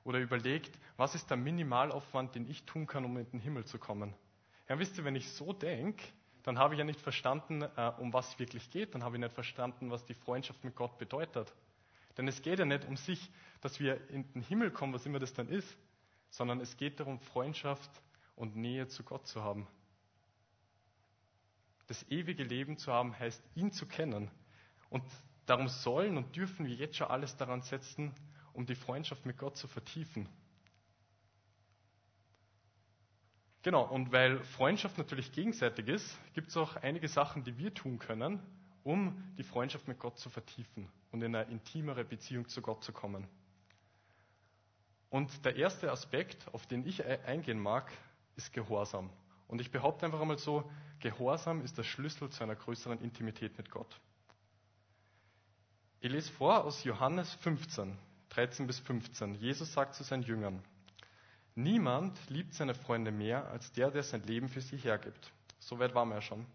oder 0.03 0.19
überlegt, 0.19 0.77
was 0.97 1.15
ist 1.15 1.29
der 1.29 1.37
Minimalaufwand, 1.37 2.35
den 2.35 2.49
ich 2.49 2.65
tun 2.65 2.87
kann, 2.87 3.05
um 3.05 3.17
in 3.17 3.29
den 3.31 3.39
Himmel 3.39 3.65
zu 3.65 3.77
kommen. 3.77 4.13
Ja, 4.67 4.77
wisst 4.79 4.97
ihr, 4.97 5.05
wenn 5.05 5.15
ich 5.15 5.29
so 5.31 5.53
denke, 5.53 6.03
dann 6.43 6.59
habe 6.59 6.73
ich 6.73 6.79
ja 6.79 6.85
nicht 6.85 6.99
verstanden, 6.99 7.61
äh, 7.61 7.91
um 7.97 8.13
was 8.13 8.29
es 8.29 8.39
wirklich 8.39 8.69
geht, 8.69 8.93
dann 8.93 9.03
habe 9.03 9.15
ich 9.15 9.21
nicht 9.21 9.33
verstanden, 9.33 9.89
was 9.89 10.05
die 10.05 10.13
Freundschaft 10.13 10.63
mit 10.63 10.75
Gott 10.75 10.97
bedeutet. 10.97 11.53
Denn 12.17 12.27
es 12.27 12.41
geht 12.41 12.59
ja 12.59 12.65
nicht 12.65 12.85
um 12.85 12.97
sich, 12.97 13.31
dass 13.61 13.79
wir 13.79 14.09
in 14.09 14.31
den 14.33 14.41
Himmel 14.41 14.71
kommen, 14.71 14.93
was 14.93 15.05
immer 15.05 15.19
das 15.19 15.33
dann 15.33 15.47
ist, 15.47 15.77
sondern 16.29 16.59
es 16.59 16.77
geht 16.77 16.99
darum, 16.99 17.19
Freundschaft 17.19 17.89
und 18.35 18.55
Nähe 18.55 18.87
zu 18.87 19.03
Gott 19.03 19.25
zu 19.25 19.43
haben. 19.43 19.67
Das 21.87 22.09
ewige 22.09 22.43
Leben 22.43 22.77
zu 22.77 22.91
haben, 22.91 23.17
heißt, 23.17 23.41
ihn 23.55 23.71
zu 23.71 23.85
kennen. 23.85 24.29
Und 24.89 25.03
darum 25.45 25.67
sollen 25.67 26.17
und 26.17 26.35
dürfen 26.35 26.65
wir 26.65 26.75
jetzt 26.75 26.97
schon 26.97 27.07
alles 27.07 27.35
daran 27.37 27.61
setzen, 27.61 28.13
um 28.53 28.65
die 28.65 28.75
Freundschaft 28.75 29.25
mit 29.25 29.37
Gott 29.37 29.57
zu 29.57 29.67
vertiefen. 29.67 30.27
Genau, 33.63 33.83
und 33.85 34.11
weil 34.11 34.43
Freundschaft 34.43 34.97
natürlich 34.97 35.31
gegenseitig 35.31 35.87
ist, 35.87 36.19
gibt 36.33 36.49
es 36.49 36.57
auch 36.57 36.75
einige 36.75 37.07
Sachen, 37.07 37.45
die 37.45 37.57
wir 37.57 37.73
tun 37.73 37.97
können, 37.97 38.41
um 38.83 39.23
die 39.37 39.43
Freundschaft 39.43 39.87
mit 39.87 39.99
Gott 39.99 40.19
zu 40.19 40.29
vertiefen 40.29 40.89
und 41.11 41.23
in 41.23 41.33
eine 41.33 41.49
intimere 41.49 42.03
Beziehung 42.03 42.49
zu 42.49 42.61
Gott 42.61 42.83
zu 42.83 42.91
kommen. 42.91 43.25
Und 45.09 45.45
der 45.45 45.55
erste 45.55 45.91
Aspekt, 45.91 46.53
auf 46.53 46.67
den 46.67 46.85
ich 46.85 47.05
eingehen 47.05 47.59
mag, 47.59 47.89
ist 48.35 48.51
Gehorsam. 48.51 49.09
Und 49.47 49.61
ich 49.61 49.71
behaupte 49.71 50.05
einfach 50.05 50.19
einmal 50.19 50.39
so, 50.39 50.69
Gehorsam 50.99 51.61
ist 51.61 51.77
der 51.77 51.83
Schlüssel 51.83 52.29
zu 52.29 52.43
einer 52.43 52.55
größeren 52.55 52.99
Intimität 52.99 53.57
mit 53.57 53.71
Gott. 53.71 53.99
Ich 56.01 56.11
lese 56.11 56.31
vor 56.33 56.65
aus 56.65 56.83
Johannes 56.83 57.33
15, 57.35 57.97
13 58.29 58.67
bis 58.67 58.79
15. 58.79 59.35
Jesus 59.35 59.71
sagt 59.71 59.95
zu 59.95 60.03
seinen 60.03 60.23
Jüngern, 60.23 60.61
Niemand 61.55 62.19
liebt 62.29 62.53
seine 62.53 62.73
Freunde 62.73 63.11
mehr 63.11 63.47
als 63.49 63.71
der, 63.71 63.91
der 63.91 64.03
sein 64.03 64.23
Leben 64.23 64.49
für 64.49 64.61
sie 64.61 64.77
hergibt. 64.77 65.31
Soweit 65.59 65.93
waren 65.93 66.09
wir 66.09 66.15
ja 66.15 66.21
schon. 66.21 66.45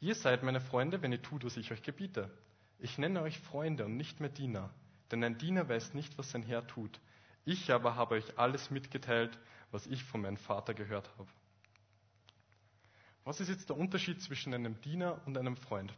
Ihr 0.00 0.14
seid 0.14 0.42
meine 0.42 0.60
Freunde, 0.60 1.02
wenn 1.02 1.12
ihr 1.12 1.22
tut, 1.22 1.44
was 1.44 1.56
ich 1.56 1.70
euch 1.72 1.82
gebiete. 1.82 2.30
Ich 2.78 2.98
nenne 2.98 3.22
euch 3.22 3.38
Freunde 3.38 3.84
und 3.84 3.96
nicht 3.96 4.20
mehr 4.20 4.28
Diener, 4.28 4.70
denn 5.10 5.22
ein 5.24 5.38
Diener 5.38 5.68
weiß 5.68 5.94
nicht, 5.94 6.18
was 6.18 6.30
sein 6.30 6.42
Herr 6.42 6.66
tut. 6.66 7.00
Ich 7.44 7.72
aber 7.72 7.96
habe 7.96 8.16
euch 8.16 8.38
alles 8.38 8.70
mitgeteilt, 8.70 9.38
was 9.70 9.86
ich 9.86 10.04
von 10.04 10.20
meinem 10.20 10.36
Vater 10.36 10.74
gehört 10.74 11.10
habe. 11.18 11.28
Was 13.24 13.40
ist 13.40 13.48
jetzt 13.48 13.68
der 13.68 13.76
Unterschied 13.76 14.22
zwischen 14.22 14.54
einem 14.54 14.80
Diener 14.80 15.20
und 15.26 15.36
einem 15.36 15.56
Freund? 15.56 15.92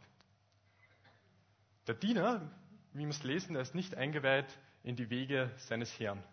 Der 1.87 1.95
Diener, 1.95 2.41
wie 2.93 3.03
wir 3.03 3.09
es 3.09 3.23
lesen, 3.23 3.53
der 3.53 3.61
ist 3.61 3.75
nicht 3.75 3.95
eingeweiht 3.95 4.57
in 4.83 4.95
die 4.95 5.09
Wege 5.09 5.51
seines 5.57 5.99
Herrn. 5.99 6.23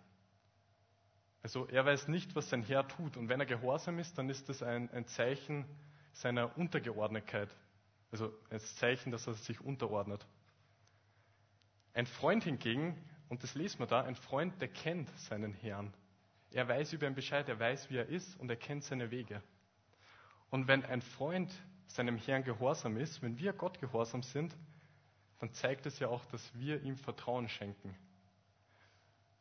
Also 1.42 1.66
er 1.68 1.84
weiß 1.84 2.08
nicht, 2.08 2.34
was 2.34 2.50
sein 2.50 2.62
Herr 2.62 2.86
tut. 2.86 3.16
Und 3.16 3.28
wenn 3.28 3.40
er 3.40 3.46
gehorsam 3.46 3.98
ist, 3.98 4.18
dann 4.18 4.28
ist 4.28 4.48
das 4.48 4.62
ein, 4.62 4.90
ein 4.90 5.06
Zeichen 5.06 5.64
seiner 6.12 6.56
Untergeordnetkeit. 6.58 7.48
Also 8.10 8.32
ein 8.50 8.60
Zeichen, 8.60 9.12
dass 9.12 9.26
er 9.26 9.34
sich 9.34 9.60
unterordnet. 9.60 10.26
Ein 11.92 12.06
Freund 12.06 12.44
hingegen, 12.44 12.96
und 13.28 13.42
das 13.42 13.54
lesen 13.54 13.78
wir 13.80 13.86
da, 13.86 14.02
ein 14.02 14.16
Freund, 14.16 14.60
der 14.60 14.68
kennt 14.68 15.08
seinen 15.18 15.52
Herrn. 15.52 15.92
Er 16.50 16.66
weiß 16.66 16.92
über 16.94 17.06
ihn 17.06 17.14
Bescheid, 17.14 17.48
er 17.48 17.58
weiß, 17.58 17.90
wie 17.90 17.96
er 17.96 18.06
ist 18.06 18.38
und 18.40 18.48
er 18.48 18.56
kennt 18.56 18.84
seine 18.84 19.10
Wege. 19.10 19.42
Und 20.50 20.66
wenn 20.66 20.84
ein 20.84 21.02
Freund 21.02 21.52
seinem 21.86 22.16
Herrn 22.16 22.44
gehorsam 22.44 22.96
ist, 22.96 23.22
wenn 23.22 23.38
wir 23.38 23.52
Gott 23.52 23.80
gehorsam 23.80 24.22
sind, 24.22 24.56
dann 25.40 25.52
zeigt 25.52 25.86
es 25.86 25.98
ja 25.98 26.08
auch, 26.08 26.24
dass 26.26 26.54
wir 26.54 26.82
ihm 26.82 26.96
Vertrauen 26.96 27.48
schenken. 27.48 27.94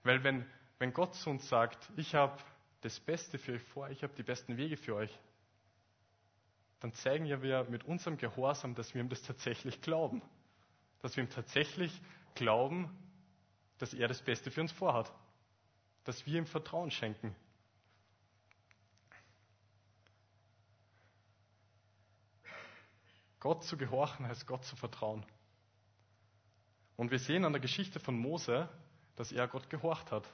Weil 0.04 0.24
wenn, 0.24 0.46
wenn 0.80 0.94
Gott 0.94 1.16
zu 1.16 1.30
uns 1.30 1.48
sagt, 1.50 1.92
ich 1.96 2.14
habe 2.16 2.38
das 2.82 3.00
Beste 3.00 3.38
für 3.38 3.54
euch 3.54 3.64
vor, 3.64 3.90
ich 3.90 4.04
habe 4.04 4.14
die 4.16 4.24
besten 4.24 4.58
Wege 4.58 4.78
für 4.78 4.96
euch, 4.96 5.20
dann 6.80 6.94
zeigen 6.94 7.26
ja 7.26 7.42
wir 7.42 7.64
mit 7.66 7.86
unserem 7.86 8.18
Gehorsam, 8.18 8.76
dass 8.76 8.94
wir 8.94 9.02
ihm 9.02 9.10
das 9.10 9.24
tatsächlich 9.24 9.82
glauben. 9.82 10.22
Dass 11.02 11.18
wir 11.18 11.24
ihm 11.24 11.30
tatsächlich 11.30 11.92
glauben, 12.36 12.96
dass 13.80 13.94
er 13.94 14.08
das 14.08 14.22
Beste 14.22 14.52
für 14.52 14.62
uns 14.62 14.72
vorhat. 14.72 15.12
Dass 16.04 16.26
wir 16.28 16.38
ihm 16.38 16.46
Vertrauen 16.46 16.92
schenken. 16.92 17.36
Gott 23.40 23.64
zu 23.64 23.78
gehorchen 23.78 24.28
heißt 24.28 24.46
Gott 24.46 24.66
zu 24.66 24.76
vertrauen. 24.76 25.26
Und 26.96 27.12
wir 27.12 27.20
sehen 27.20 27.46
an 27.46 27.54
der 27.54 27.62
Geschichte 27.62 28.00
von 28.00 28.18
Mose, 28.18 28.70
dass 29.16 29.32
er 29.32 29.48
Gott 29.48 29.70
gehorcht 29.70 30.12
hat, 30.12 30.28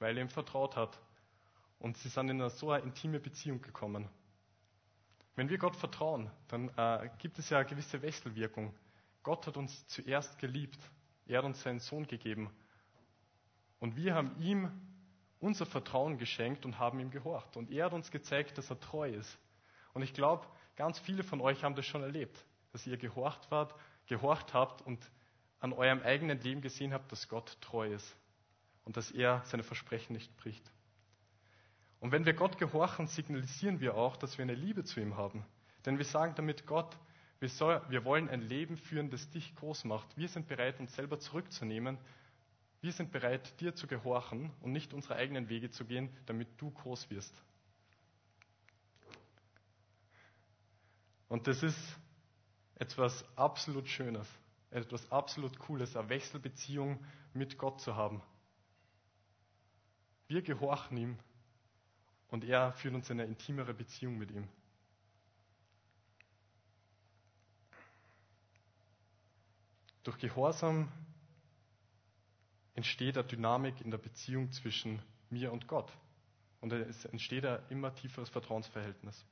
weil 0.00 0.16
er 0.16 0.22
ihm 0.24 0.28
vertraut 0.28 0.74
hat. 0.74 0.98
Und 1.78 1.96
sie 1.98 2.08
sind 2.08 2.28
in 2.28 2.40
eine 2.40 2.50
so 2.50 2.72
eine 2.72 2.82
intime 2.82 3.20
Beziehung 3.20 3.62
gekommen. 3.62 4.08
Wenn 5.36 5.48
wir 5.48 5.58
Gott 5.58 5.76
vertrauen, 5.76 6.30
dann 6.48 6.68
äh, 6.76 7.08
gibt 7.18 7.38
es 7.38 7.48
ja 7.48 7.58
eine 7.58 7.68
gewisse 7.68 8.02
Wechselwirkung. 8.02 8.74
Gott 9.22 9.46
hat 9.46 9.56
uns 9.56 9.86
zuerst 9.86 10.38
geliebt. 10.38 10.78
Er 11.26 11.38
hat 11.38 11.44
uns 11.44 11.62
seinen 11.62 11.78
Sohn 11.78 12.06
gegeben. 12.06 12.50
Und 13.78 13.96
wir 13.96 14.14
haben 14.14 14.34
ihm 14.40 14.70
unser 15.38 15.64
Vertrauen 15.64 16.18
geschenkt 16.18 16.66
und 16.66 16.78
haben 16.78 16.98
ihm 16.98 17.10
gehorcht. 17.10 17.56
Und 17.56 17.70
er 17.70 17.86
hat 17.86 17.92
uns 17.92 18.10
gezeigt, 18.10 18.58
dass 18.58 18.68
er 18.68 18.80
treu 18.80 19.08
ist. 19.08 19.38
Und 19.94 20.02
ich 20.02 20.12
glaube, 20.12 20.46
ganz 20.76 20.98
viele 20.98 21.22
von 21.22 21.40
euch 21.40 21.62
haben 21.64 21.74
das 21.74 21.86
schon 21.86 22.02
erlebt, 22.02 22.44
dass 22.72 22.86
ihr 22.86 22.96
gehorcht 22.98 23.50
wart, 23.50 23.74
gehorcht 24.06 24.52
habt 24.52 24.82
und 24.82 25.10
an 25.60 25.72
eurem 25.72 26.02
eigenen 26.02 26.40
Leben 26.40 26.60
gesehen 26.60 26.92
habt, 26.92 27.10
dass 27.12 27.28
Gott 27.28 27.56
treu 27.60 27.92
ist 27.92 28.16
und 28.84 28.96
dass 28.96 29.10
er 29.10 29.42
seine 29.44 29.62
Versprechen 29.62 30.14
nicht 30.14 30.36
bricht. 30.36 30.70
Und 32.00 32.12
wenn 32.12 32.24
wir 32.24 32.32
Gott 32.32 32.58
gehorchen, 32.58 33.06
signalisieren 33.06 33.80
wir 33.80 33.94
auch, 33.94 34.16
dass 34.16 34.38
wir 34.38 34.42
eine 34.42 34.54
Liebe 34.54 34.84
zu 34.84 35.00
ihm 35.00 35.16
haben. 35.16 35.44
Denn 35.84 35.98
wir 35.98 36.04
sagen 36.04 36.34
damit 36.34 36.66
Gott, 36.66 36.98
wir, 37.40 37.48
soll, 37.48 37.82
wir 37.88 38.04
wollen 38.04 38.28
ein 38.28 38.42
Leben 38.42 38.76
führen, 38.76 39.10
das 39.10 39.30
dich 39.30 39.54
groß 39.56 39.84
macht. 39.84 40.16
Wir 40.16 40.28
sind 40.28 40.46
bereit, 40.46 40.78
uns 40.80 40.94
selber 40.94 41.18
zurückzunehmen. 41.18 41.98
Wir 42.80 42.92
sind 42.92 43.12
bereit, 43.12 43.60
dir 43.60 43.74
zu 43.74 43.86
gehorchen 43.86 44.50
und 44.60 44.72
nicht 44.72 44.94
unsere 44.94 45.16
eigenen 45.16 45.48
Wege 45.48 45.70
zu 45.70 45.84
gehen, 45.84 46.14
damit 46.26 46.48
du 46.58 46.70
groß 46.70 47.10
wirst. 47.10 47.34
Und 51.28 51.46
das 51.46 51.62
ist 51.62 51.78
etwas 52.74 53.24
absolut 53.36 53.88
Schönes, 53.88 54.26
etwas 54.70 55.10
absolut 55.12 55.58
Cooles, 55.58 55.96
eine 55.96 56.08
Wechselbeziehung 56.08 57.04
mit 57.34 57.56
Gott 57.56 57.80
zu 57.80 57.94
haben. 57.94 58.22
Wir 60.30 60.42
gehorchen 60.42 60.96
ihm 60.96 61.18
und 62.28 62.44
er 62.44 62.72
führt 62.74 62.94
uns 62.94 63.10
in 63.10 63.18
eine 63.18 63.28
intimere 63.28 63.74
Beziehung 63.74 64.16
mit 64.16 64.30
ihm. 64.30 64.46
Durch 70.04 70.18
Gehorsam 70.18 70.86
entsteht 72.76 73.18
eine 73.18 73.26
Dynamik 73.26 73.80
in 73.80 73.90
der 73.90 73.98
Beziehung 73.98 74.52
zwischen 74.52 75.02
mir 75.30 75.50
und 75.50 75.66
Gott. 75.66 75.90
Und 76.60 76.72
es 76.74 77.06
entsteht 77.06 77.44
ein 77.44 77.58
immer 77.68 77.92
tieferes 77.92 78.28
Vertrauensverhältnis. 78.28 79.24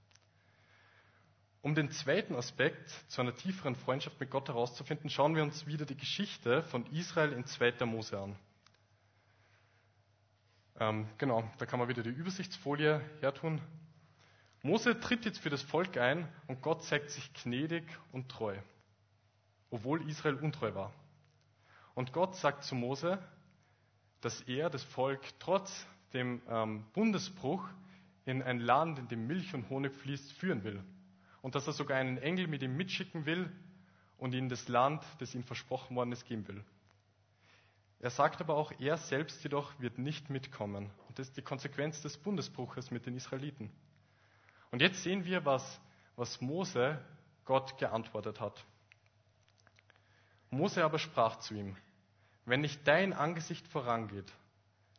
Um 1.63 1.77
den 1.77 1.93
zweiten 1.93 2.35
Aspekt 2.35 2.91
zu 3.07 3.21
einer 3.21 3.37
tieferen 3.37 3.77
Freundschaft 3.77 4.19
mit 4.19 4.33
Gott 4.33 4.49
herauszufinden, 4.49 5.11
schauen 5.11 5.37
wir 5.37 5.45
uns 5.45 5.65
wieder 5.65 5.87
die 5.87 5.97
Geschichte 5.97 6.65
von 6.65 6.85
Israel 6.87 7.35
in 7.35 7.45
2. 7.45 7.87
Mose 7.87 8.19
an. 8.19 8.37
Ähm, 10.81 11.09
genau, 11.19 11.43
da 11.59 11.67
kann 11.67 11.81
man 11.81 11.89
wieder 11.89 12.03
die 12.03 12.11
Übersichtsfolie 12.11 13.01
hertun. 13.21 13.61
Mose 14.63 14.99
tritt 15.01 15.25
jetzt 15.25 15.39
für 15.39 15.51
das 15.51 15.63
Volk 15.63 15.97
ein 15.97 16.29
und 16.47 16.63
Gott 16.63 16.85
zeigt 16.85 17.11
sich 17.11 17.33
gnädig 17.35 17.85
und 18.13 18.29
treu, 18.29 18.57
obwohl 19.71 20.09
Israel 20.09 20.37
untreu 20.37 20.75
war. 20.75 20.93
Und 21.95 22.13
Gott 22.13 22.37
sagt 22.37 22.63
zu 22.63 22.77
Mose, 22.77 23.19
dass 24.21 24.41
er 24.43 24.71
das 24.71 24.85
Volk 24.85 25.21
trotz 25.41 25.87
dem 26.13 26.43
ähm, 26.49 26.85
Bundesbruch 26.93 27.69
in 28.25 28.43
ein 28.43 28.61
Land, 28.61 29.01
in 29.01 29.09
dem 29.09 29.27
Milch 29.27 29.55
und 29.55 29.69
Honig 29.71 29.95
fließt, 29.95 30.33
führen 30.33 30.63
will. 30.63 30.83
Und 31.43 31.55
dass 31.55 31.67
er 31.67 31.73
sogar 31.73 31.99
einen 31.99 32.19
Engel 32.19 32.47
mit 32.47 32.63
ihm 32.63 32.77
mitschicken 32.77 33.27
will 33.27 33.51
und 34.17 34.35
ihnen 34.35 34.49
das 34.49 34.69
Land, 34.69 35.03
das 35.19 35.35
ihm 35.35 35.45
versprochen 35.45 35.97
worden 35.97 36.13
ist, 36.13 36.25
geben 36.27 36.47
will. 36.47 36.65
Er 38.01 38.11
sagt 38.11 38.41
aber 38.41 38.55
auch, 38.55 38.73
er 38.79 38.97
selbst 38.97 39.43
jedoch 39.43 39.79
wird 39.81 39.99
nicht 39.99 40.31
mitkommen. 40.31 40.91
Und 41.09 41.19
das 41.19 41.29
ist 41.29 41.37
die 41.37 41.43
Konsequenz 41.43 42.01
des 42.01 42.17
Bundesbruches 42.17 42.91
mit 42.91 43.07
den 43.07 43.17
Israeliten. 43.17 43.71
Und 44.71 44.83
jetzt 44.83 45.03
sehen 45.03 45.25
wir, 45.25 45.45
was, 45.45 45.81
was 46.15 46.41
Mose 46.41 47.03
Gott 47.45 47.77
geantwortet 47.79 48.41
hat. 48.41 48.65
Mose 50.51 50.85
aber 50.85 50.99
sprach 50.99 51.37
zu 51.37 51.55
ihm, 51.55 51.77
wenn 52.45 52.61
nicht 52.61 52.87
dein 52.87 53.13
Angesicht 53.13 53.67
vorangeht, 53.69 54.33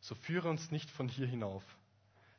so 0.00 0.14
führe 0.14 0.48
uns 0.48 0.70
nicht 0.70 0.90
von 0.90 1.08
hier 1.08 1.26
hinauf. 1.26 1.64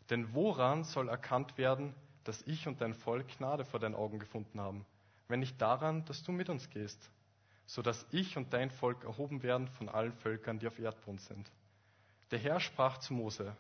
Denn 0.10 0.34
woran 0.34 0.84
soll 0.84 1.10
erkannt 1.10 1.58
werden, 1.58 1.94
dass 2.24 2.42
ich 2.44 2.68
und 2.68 2.82
dein 2.82 2.94
Volk 2.94 3.28
Gnade 3.38 3.66
vor 3.66 3.80
deinen 3.80 3.96
Augen 3.96 4.20
gefunden 4.20 4.60
haben, 4.60 4.86
wenn 5.28 5.40
nicht 5.40 5.60
daran, 5.62 6.06
dass 6.06 6.24
du 6.24 6.32
mit 6.32 6.50
uns 6.50 6.70
gehst? 6.70 7.10
So 7.72 7.82
dass 7.82 8.06
ich 8.12 8.36
und 8.36 8.52
dein 8.52 8.70
Volk 8.70 9.06
erhoben 9.06 9.44
werden 9.44 9.70
von 9.70 9.88
allen 9.88 10.12
Völkern, 10.12 10.60
die 10.60 10.68
auf 10.68 10.78
Erdboden 10.78 11.20
sind. 11.20 11.50
Der 12.32 12.40
Herr 12.40 12.60
sprach 12.60 12.98
zu 12.98 13.14
Mose, 13.14 13.56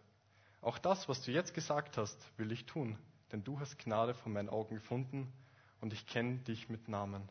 auch 0.59 0.77
das, 0.79 1.07
was 1.07 1.21
du 1.21 1.31
jetzt 1.31 1.53
gesagt 1.53 1.97
hast, 1.97 2.17
will 2.37 2.51
ich 2.51 2.65
tun, 2.65 2.97
denn 3.31 3.45
du 3.45 3.57
hast 3.61 3.79
Gnade 3.79 4.13
vor 4.13 4.29
meinen 4.29 4.49
Augen 4.49 4.75
gefunden 4.75 5.31
und 5.79 5.93
ich 5.93 6.05
kenne 6.07 6.39
dich 6.39 6.67
mit 6.67 6.89
Namen. 6.89 7.29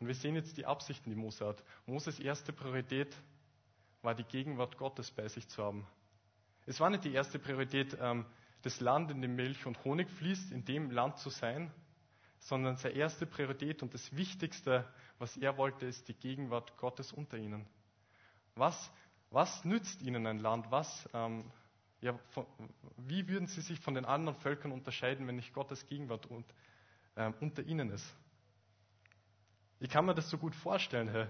Und 0.00 0.06
wir 0.06 0.14
sehen 0.14 0.36
jetzt 0.36 0.56
die 0.56 0.64
Absichten, 0.64 1.10
die 1.10 1.16
Mose 1.16 1.46
hat. 1.46 1.62
Moses 1.84 2.18
erste 2.18 2.54
Priorität 2.54 3.14
war 4.00 4.14
die 4.14 4.24
Gegenwart 4.24 4.78
Gottes 4.78 5.10
bei 5.10 5.28
sich 5.28 5.48
zu 5.48 5.62
haben. 5.62 5.86
Es 6.64 6.80
war 6.80 6.88
nicht 6.88 7.04
die 7.04 7.12
erste 7.12 7.38
Priorität, 7.38 7.94
ähm, 8.00 8.24
das 8.62 8.80
Land, 8.80 9.10
in 9.10 9.20
dem 9.20 9.36
Milch 9.36 9.66
und 9.66 9.84
Honig 9.84 10.08
fließt, 10.08 10.50
in 10.50 10.64
dem 10.64 10.90
Land 10.90 11.18
zu 11.18 11.28
sein, 11.28 11.70
sondern 12.38 12.76
seine 12.76 12.94
erste 12.94 13.26
Priorität 13.26 13.82
und 13.82 13.94
das 13.94 14.16
Wichtigste, 14.16 14.86
was 15.18 15.36
er 15.36 15.56
wollte, 15.56 15.86
ist 15.86 16.08
die 16.08 16.14
Gegenwart 16.14 16.76
Gottes 16.76 17.12
unter 17.12 17.36
ihnen. 17.36 17.66
Was, 18.54 18.90
was 19.30 19.64
nützt 19.64 20.02
ihnen 20.02 20.26
ein 20.26 20.38
Land? 20.38 20.70
Was, 20.70 21.08
ähm, 21.12 21.50
ja, 22.00 22.18
von, 22.30 22.46
wie 22.96 23.28
würden 23.28 23.46
sie 23.46 23.60
sich 23.60 23.80
von 23.80 23.94
den 23.94 24.04
anderen 24.04 24.38
Völkern 24.38 24.72
unterscheiden, 24.72 25.26
wenn 25.26 25.36
nicht 25.36 25.52
Gottes 25.52 25.86
Gegenwart 25.86 26.26
und, 26.26 26.46
ähm, 27.16 27.34
unter 27.40 27.62
ihnen 27.62 27.90
ist? 27.90 28.14
Ich 29.80 29.90
kann 29.90 30.06
mir 30.06 30.14
das 30.14 30.30
so 30.30 30.38
gut 30.38 30.54
vorstellen. 30.54 31.08
Hey. 31.08 31.26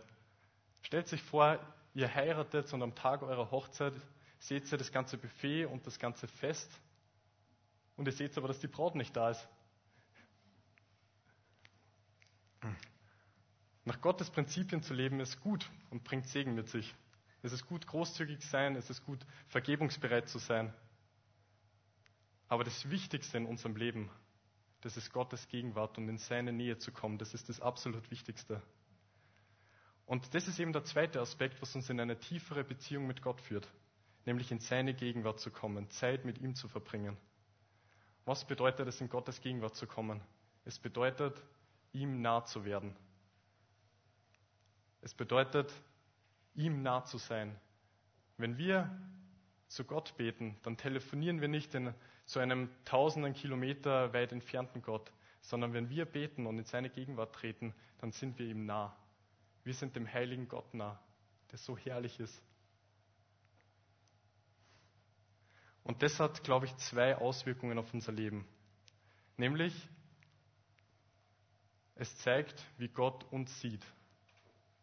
Stellt 0.82 1.08
sich 1.08 1.22
vor, 1.22 1.58
ihr 1.94 2.14
heiratet 2.14 2.72
und 2.72 2.82
am 2.82 2.94
Tag 2.94 3.22
eurer 3.22 3.50
Hochzeit 3.50 3.94
seht 4.38 4.70
ihr 4.70 4.78
das 4.78 4.92
ganze 4.92 5.18
Buffet 5.18 5.66
und 5.66 5.86
das 5.86 5.98
ganze 5.98 6.28
Fest 6.28 6.70
und 7.98 8.06
ihr 8.06 8.12
seht 8.12 8.38
aber, 8.38 8.48
dass 8.48 8.60
die 8.60 8.68
Braut 8.68 8.94
nicht 8.94 9.14
da 9.14 9.30
ist. 9.30 9.46
Nach 13.84 14.00
Gottes 14.00 14.30
Prinzipien 14.30 14.82
zu 14.82 14.94
leben 14.94 15.20
ist 15.20 15.40
gut 15.40 15.70
und 15.90 16.04
bringt 16.04 16.26
Segen 16.26 16.54
mit 16.54 16.68
sich. 16.68 16.94
Es 17.42 17.52
ist 17.52 17.66
gut, 17.66 17.86
großzügig 17.86 18.44
sein, 18.44 18.76
es 18.76 18.90
ist 18.90 19.04
gut, 19.04 19.24
vergebungsbereit 19.46 20.28
zu 20.28 20.38
sein. 20.38 20.72
Aber 22.48 22.64
das 22.64 22.90
Wichtigste 22.90 23.36
in 23.36 23.46
unserem 23.46 23.76
Leben, 23.76 24.10
das 24.80 24.96
ist 24.96 25.12
Gottes 25.12 25.48
Gegenwart 25.48 25.98
und 25.98 26.08
in 26.08 26.18
seine 26.18 26.52
Nähe 26.52 26.78
zu 26.78 26.92
kommen. 26.92 27.18
Das 27.18 27.34
ist 27.34 27.48
das 27.48 27.60
absolut 27.60 28.10
Wichtigste. 28.10 28.62
Und 30.06 30.34
das 30.34 30.48
ist 30.48 30.58
eben 30.58 30.72
der 30.72 30.84
zweite 30.84 31.20
Aspekt, 31.20 31.60
was 31.60 31.74
uns 31.74 31.90
in 31.90 32.00
eine 32.00 32.18
tiefere 32.18 32.64
Beziehung 32.64 33.06
mit 33.06 33.20
Gott 33.20 33.40
führt, 33.40 33.68
nämlich 34.24 34.50
in 34.50 34.58
seine 34.58 34.94
Gegenwart 34.94 35.38
zu 35.38 35.50
kommen, 35.50 35.90
Zeit 35.90 36.24
mit 36.24 36.38
ihm 36.38 36.54
zu 36.54 36.66
verbringen. 36.68 37.16
Was 38.24 38.46
bedeutet 38.46 38.88
es, 38.88 39.00
in 39.00 39.08
Gottes 39.08 39.40
Gegenwart 39.40 39.76
zu 39.76 39.86
kommen? 39.86 40.22
Es 40.64 40.78
bedeutet, 40.78 41.42
ihm 41.92 42.20
nah 42.20 42.44
zu 42.44 42.64
werden. 42.64 42.94
Es 45.00 45.14
bedeutet, 45.14 45.72
ihm 46.54 46.82
nah 46.82 47.04
zu 47.04 47.18
sein. 47.18 47.58
Wenn 48.36 48.58
wir 48.58 48.90
zu 49.68 49.84
Gott 49.84 50.16
beten, 50.16 50.56
dann 50.62 50.76
telefonieren 50.76 51.40
wir 51.40 51.48
nicht 51.48 51.74
in, 51.74 51.94
zu 52.24 52.38
einem 52.40 52.70
tausenden 52.84 53.34
Kilometer 53.34 54.12
weit 54.12 54.32
entfernten 54.32 54.82
Gott, 54.82 55.12
sondern 55.40 55.72
wenn 55.72 55.90
wir 55.90 56.04
beten 56.04 56.46
und 56.46 56.58
in 56.58 56.64
seine 56.64 56.90
Gegenwart 56.90 57.34
treten, 57.34 57.74
dann 57.98 58.12
sind 58.12 58.38
wir 58.38 58.46
ihm 58.46 58.66
nah. 58.66 58.96
Wir 59.64 59.74
sind 59.74 59.96
dem 59.96 60.10
heiligen 60.10 60.48
Gott 60.48 60.72
nah, 60.74 60.98
der 61.50 61.58
so 61.58 61.76
herrlich 61.76 62.18
ist. 62.20 62.42
Und 65.84 66.02
das 66.02 66.20
hat, 66.20 66.44
glaube 66.44 66.66
ich, 66.66 66.76
zwei 66.76 67.16
Auswirkungen 67.16 67.78
auf 67.78 67.94
unser 67.94 68.12
Leben. 68.12 68.46
Nämlich, 69.38 69.88
es 71.98 72.16
zeigt, 72.18 72.64
wie 72.78 72.88
Gott 72.88 73.24
uns 73.30 73.60
sieht. 73.60 73.84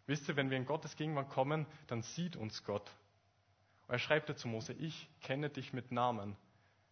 Wisst 0.05 0.27
ihr, 0.29 0.35
wenn 0.35 0.49
wir 0.49 0.57
in 0.57 0.65
Gottes 0.65 0.95
Gegenwart 0.95 1.29
kommen, 1.29 1.65
dann 1.87 2.03
sieht 2.03 2.35
uns 2.35 2.63
Gott. 2.63 2.91
Er 3.87 3.99
schreibt 3.99 4.29
ja 4.29 4.35
zu 4.35 4.47
Mose, 4.47 4.73
ich 4.73 5.09
kenne 5.21 5.49
dich 5.49 5.73
mit 5.73 5.91
Namen. 5.91 6.35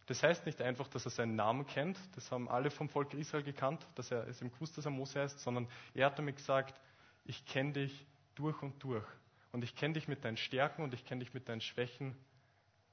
Das 0.06 0.22
heißt 0.22 0.46
nicht 0.46 0.60
einfach, 0.60 0.88
dass 0.88 1.06
er 1.06 1.10
seinen 1.10 1.36
Namen 1.36 1.66
kennt, 1.66 1.98
das 2.14 2.30
haben 2.30 2.48
alle 2.48 2.70
vom 2.70 2.88
Volk 2.88 3.14
Israel 3.14 3.42
gekannt, 3.42 3.86
dass 3.94 4.10
er 4.10 4.26
es 4.28 4.42
im 4.42 4.50
gewusst, 4.50 4.76
dass 4.76 4.84
er 4.84 4.90
Mose 4.90 5.20
heißt, 5.20 5.40
sondern 5.40 5.68
er 5.94 6.06
hat 6.06 6.18
damit 6.18 6.36
gesagt, 6.36 6.78
ich 7.24 7.46
kenne 7.46 7.72
dich 7.72 8.06
durch 8.34 8.60
und 8.62 8.82
durch. 8.82 9.06
Und 9.52 9.64
ich 9.64 9.76
kenne 9.76 9.94
dich 9.94 10.08
mit 10.08 10.24
deinen 10.24 10.36
Stärken 10.36 10.82
und 10.82 10.92
ich 10.94 11.04
kenne 11.04 11.20
dich 11.20 11.32
mit 11.32 11.48
deinen 11.48 11.60
Schwächen. 11.60 12.16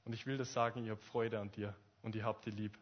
Und 0.04 0.12
ich 0.14 0.26
will 0.26 0.38
das 0.38 0.52
sagen, 0.52 0.84
ich 0.84 0.90
habe 0.90 1.00
Freude 1.00 1.40
an 1.40 1.50
dir 1.50 1.74
und 2.02 2.16
ich 2.16 2.22
habe 2.22 2.40
dich 2.44 2.54
lieb. 2.54 2.78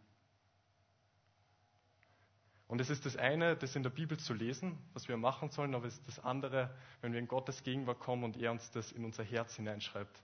Und 2.71 2.81
es 2.81 2.89
ist 2.89 3.05
das 3.05 3.17
eine, 3.17 3.57
das 3.57 3.75
in 3.75 3.83
der 3.83 3.91
Bibel 3.91 4.17
zu 4.17 4.33
lesen, 4.33 4.79
was 4.93 5.09
wir 5.09 5.17
machen 5.17 5.51
sollen, 5.51 5.75
aber 5.75 5.87
es 5.87 5.95
ist 5.95 6.07
das 6.07 6.21
andere, 6.21 6.73
wenn 7.01 7.13
wir 7.13 7.19
in 7.19 7.27
Gottes 7.27 7.65
Gegenwart 7.65 7.99
kommen 7.99 8.23
und 8.23 8.37
er 8.37 8.53
uns 8.53 8.71
das 8.71 8.93
in 8.93 9.05
unser 9.05 9.25
Herz 9.25 9.57
hineinschreibt. 9.57 10.23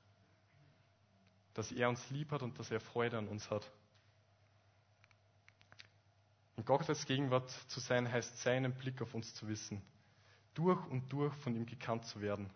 Dass 1.55 1.73
er 1.73 1.89
uns 1.89 2.09
lieb 2.09 2.31
hat 2.31 2.43
und 2.43 2.57
dass 2.61 2.71
er 2.71 2.79
Freude 2.79 3.19
an 3.19 3.27
uns 3.27 3.51
hat. 3.51 3.69
In 6.57 6.65
Gottes 6.65 7.05
Gegenwart 7.07 7.51
zu 7.67 7.81
sein, 7.81 8.13
heißt 8.13 8.39
seinen 8.39 8.73
Blick 8.75 9.03
auf 9.03 9.13
uns 9.13 9.35
zu 9.35 9.49
wissen. 9.49 9.83
Durch 10.55 10.87
und 10.87 11.13
durch 11.13 11.35
von 11.35 11.57
ihm 11.57 11.67
gekannt 11.67 12.05
zu 12.05 12.21
werden 12.21 12.49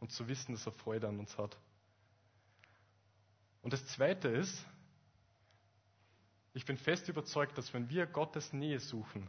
und 0.00 0.10
zu 0.10 0.26
wissen, 0.26 0.54
dass 0.54 0.66
er 0.66 0.72
Freude 0.72 1.06
an 1.06 1.20
uns 1.20 1.38
hat. 1.38 1.56
Und 3.62 3.72
das 3.72 3.86
Zweite 3.86 4.26
ist, 4.26 4.66
ich 6.56 6.64
bin 6.64 6.78
fest 6.78 7.06
überzeugt, 7.10 7.58
dass 7.58 7.74
wenn 7.74 7.90
wir 7.90 8.06
Gottes 8.06 8.54
Nähe 8.54 8.80
suchen, 8.80 9.28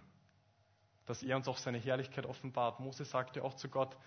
dass 1.05 1.21
er 1.21 1.35
uns 1.35 1.49
auch 1.49 1.57
seine 1.57 1.77
Herrlichkeit 1.77 2.25
offenbart. 2.25 2.79
Mose 2.79 3.03
sagte 3.03 3.43
auch 3.43 3.53
zu 3.55 3.67
Gott, 3.67 3.97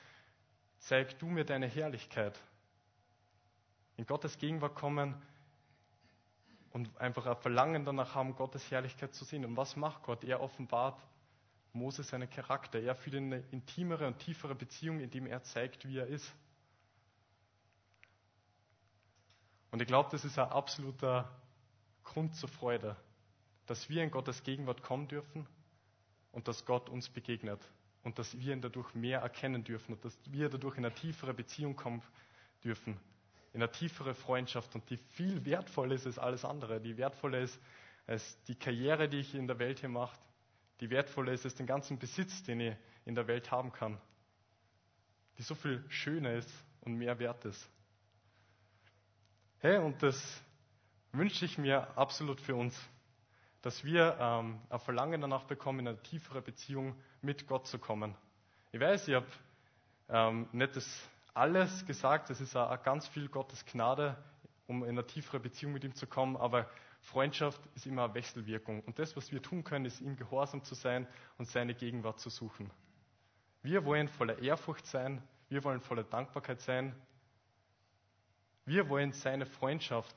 zeig 0.78 1.18
du 1.18 1.26
mir 1.26 1.44
deine 1.44 1.66
Herrlichkeit. 1.66 2.40
In 3.98 4.06
Gottes 4.06 4.38
Gegenwart 4.38 4.74
kommen 4.74 5.20
und 6.70 6.96
einfach 6.98 7.26
ein 7.26 7.36
Verlangen 7.36 7.84
danach 7.84 8.14
haben, 8.14 8.34
Gottes 8.36 8.70
Herrlichkeit 8.70 9.12
zu 9.14 9.26
sehen. 9.26 9.44
Und 9.44 9.54
was 9.54 9.76
macht 9.76 10.02
Gott? 10.04 10.24
Er 10.24 10.40
offenbart 10.40 10.98
Mose 11.74 12.02
seinen 12.02 12.30
Charakter. 12.30 12.80
Er 12.80 12.94
führt 12.94 13.16
eine 13.16 13.40
intimere 13.50 14.06
und 14.06 14.18
tiefere 14.18 14.54
Beziehung, 14.54 14.98
indem 14.98 15.26
er 15.26 15.42
zeigt, 15.42 15.86
wie 15.86 15.98
er 15.98 16.06
ist. 16.06 16.34
Und 19.72 19.82
ich 19.82 19.86
glaube, 19.86 20.08
das 20.10 20.24
ist 20.24 20.38
ein 20.38 20.48
absoluter 20.48 21.30
Grund 22.02 22.34
zur 22.34 22.48
Freude 22.48 22.96
dass 23.66 23.88
wir 23.88 24.02
in 24.02 24.10
Gottes 24.10 24.42
Gegenwart 24.42 24.82
kommen 24.82 25.08
dürfen 25.08 25.46
und 26.32 26.48
dass 26.48 26.64
Gott 26.64 26.88
uns 26.88 27.08
begegnet 27.08 27.60
und 28.02 28.18
dass 28.18 28.38
wir 28.38 28.52
ihn 28.52 28.60
dadurch 28.60 28.94
mehr 28.94 29.20
erkennen 29.20 29.64
dürfen 29.64 29.94
und 29.94 30.04
dass 30.04 30.18
wir 30.26 30.48
dadurch 30.48 30.76
in 30.78 30.84
eine 30.84 30.94
tiefere 30.94 31.34
Beziehung 31.34 31.76
kommen 31.76 32.02
dürfen, 32.64 32.98
in 33.52 33.62
eine 33.62 33.70
tiefere 33.70 34.14
Freundschaft 34.14 34.74
und 34.74 34.88
die 34.90 34.96
viel 34.96 35.44
wertvoller 35.44 35.94
ist 35.94 36.06
als 36.06 36.18
alles 36.18 36.44
andere, 36.44 36.80
die 36.80 36.96
wertvoller 36.96 37.40
ist 37.40 37.58
als 38.06 38.42
die 38.44 38.54
Karriere, 38.54 39.08
die 39.08 39.18
ich 39.18 39.34
in 39.34 39.46
der 39.46 39.58
Welt 39.58 39.80
hier 39.80 39.88
mache, 39.88 40.18
die 40.80 40.90
wertvoller 40.90 41.32
ist 41.32 41.44
als 41.44 41.54
den 41.54 41.66
ganzen 41.66 41.98
Besitz, 41.98 42.42
den 42.42 42.60
ich 42.60 42.76
in 43.04 43.14
der 43.14 43.26
Welt 43.26 43.50
haben 43.50 43.72
kann, 43.72 44.00
die 45.38 45.42
so 45.42 45.54
viel 45.54 45.84
schöner 45.88 46.32
ist 46.34 46.50
und 46.80 46.96
mehr 46.96 47.18
wert 47.18 47.44
ist. 47.44 47.68
Hey, 49.58 49.78
und 49.78 50.02
das 50.02 50.42
wünsche 51.12 51.44
ich 51.44 51.58
mir 51.58 51.96
absolut 51.96 52.40
für 52.40 52.54
uns 52.54 52.74
dass 53.62 53.84
wir 53.84 54.16
ähm, 54.18 54.60
ein 54.68 54.78
Verlangen 54.80 55.20
danach 55.20 55.44
bekommen, 55.44 55.80
in 55.80 55.88
eine 55.88 56.02
tiefere 56.02 56.40
Beziehung 56.40 56.94
mit 57.20 57.46
Gott 57.46 57.66
zu 57.66 57.78
kommen. 57.78 58.16
Ich 58.72 58.80
weiß, 58.80 59.08
ich 59.08 59.14
habe 59.14 59.26
ähm, 60.08 60.48
nicht 60.52 60.76
das 60.76 61.08
alles 61.34 61.86
gesagt, 61.86 62.30
es 62.30 62.40
ist 62.40 62.56
auch 62.56 62.82
ganz 62.82 63.06
viel 63.06 63.28
Gottes 63.28 63.64
Gnade, 63.66 64.16
um 64.66 64.82
in 64.82 64.90
eine 64.90 65.06
tiefere 65.06 65.40
Beziehung 65.40 65.72
mit 65.72 65.84
ihm 65.84 65.94
zu 65.94 66.06
kommen, 66.06 66.36
aber 66.36 66.68
Freundschaft 67.02 67.60
ist 67.74 67.86
immer 67.86 68.04
eine 68.04 68.14
Wechselwirkung. 68.14 68.82
Und 68.82 68.98
das, 68.98 69.16
was 69.16 69.32
wir 69.32 69.42
tun 69.42 69.64
können, 69.64 69.84
ist 69.84 70.00
ihm 70.00 70.16
gehorsam 70.16 70.62
zu 70.64 70.74
sein 70.74 71.06
und 71.38 71.48
seine 71.48 71.74
Gegenwart 71.74 72.20
zu 72.20 72.30
suchen. 72.30 72.70
Wir 73.62 73.84
wollen 73.84 74.08
voller 74.08 74.38
Ehrfurcht 74.38 74.86
sein, 74.86 75.22
wir 75.48 75.64
wollen 75.64 75.80
voller 75.80 76.04
Dankbarkeit 76.04 76.60
sein, 76.60 76.94
wir 78.64 78.88
wollen 78.88 79.12
seine 79.12 79.46
Freundschaft 79.46 80.14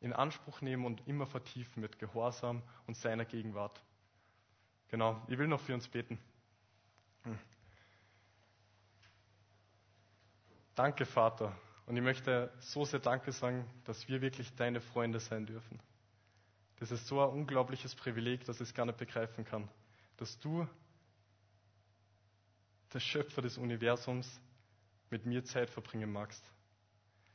in 0.00 0.12
Anspruch 0.12 0.60
nehmen 0.60 0.86
und 0.86 1.06
immer 1.06 1.26
vertiefen 1.26 1.80
mit 1.80 1.98
Gehorsam 1.98 2.62
und 2.86 2.96
seiner 2.96 3.24
Gegenwart. 3.24 3.82
Genau, 4.88 5.22
ich 5.28 5.38
will 5.38 5.46
noch 5.46 5.60
für 5.60 5.74
uns 5.74 5.88
beten. 5.88 6.18
Danke, 10.74 11.04
Vater. 11.04 11.54
Und 11.86 11.96
ich 11.96 12.02
möchte 12.02 12.50
so 12.60 12.84
sehr 12.84 13.00
Danke 13.00 13.32
sagen, 13.32 13.68
dass 13.84 14.08
wir 14.08 14.22
wirklich 14.22 14.54
deine 14.54 14.80
Freunde 14.80 15.20
sein 15.20 15.44
dürfen. 15.44 15.78
Das 16.78 16.90
ist 16.90 17.06
so 17.06 17.20
ein 17.20 17.28
unglaubliches 17.28 17.94
Privileg, 17.94 18.44
dass 18.44 18.56
ich 18.56 18.68
es 18.68 18.74
gar 18.74 18.86
nicht 18.86 18.96
begreifen 18.96 19.44
kann. 19.44 19.68
Dass 20.16 20.38
du, 20.38 20.66
der 22.94 23.00
Schöpfer 23.00 23.42
des 23.42 23.58
Universums, 23.58 24.40
mit 25.10 25.26
mir 25.26 25.44
Zeit 25.44 25.68
verbringen 25.68 26.10
magst 26.10 26.42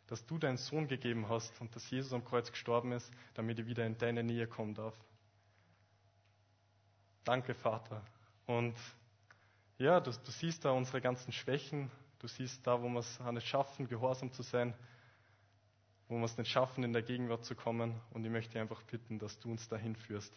dass 0.07 0.25
du 0.25 0.37
deinen 0.37 0.57
Sohn 0.57 0.87
gegeben 0.87 1.27
hast 1.29 1.59
und 1.61 1.75
dass 1.75 1.89
Jesus 1.89 2.13
am 2.13 2.23
Kreuz 2.23 2.51
gestorben 2.51 2.91
ist, 2.91 3.11
damit 3.33 3.59
ich 3.59 3.65
wieder 3.65 3.85
in 3.85 3.97
deine 3.97 4.23
Nähe 4.23 4.47
kommen 4.47 4.73
darf. 4.73 4.95
Danke, 7.23 7.55
Vater. 7.55 8.03
Und 8.45 8.75
ja, 9.77 9.99
du, 9.99 10.11
du 10.11 10.31
siehst 10.31 10.63
da 10.63 10.71
unsere 10.71 11.01
ganzen 11.01 11.31
Schwächen, 11.31 11.89
du 12.19 12.27
siehst 12.27 12.65
da, 12.65 12.81
wo 12.81 12.87
wir 12.87 12.99
es 12.99 13.19
nicht 13.19 13.47
schaffen, 13.47 13.87
gehorsam 13.87 14.31
zu 14.31 14.43
sein. 14.43 14.73
wo 16.07 16.17
wir 16.17 16.25
es 16.25 16.37
nicht 16.37 16.51
schaffen, 16.51 16.83
in 16.83 16.93
der 16.93 17.01
Gegenwart 17.01 17.45
zu 17.45 17.55
kommen. 17.55 17.99
Und 18.11 18.23
ich 18.23 18.31
möchte 18.31 18.59
einfach 18.59 18.81
bitten, 18.83 19.17
dass 19.17 19.39
du 19.39 19.49
uns 19.51 19.67
dahin 19.67 19.95
führst. 19.95 20.33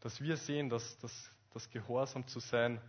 Dass 0.00 0.20
wir 0.20 0.36
sehen, 0.36 0.68
dass 0.68 0.98
das 0.98 1.70
Gehorsam 1.70 2.26
zu 2.26 2.40
sein 2.40 2.80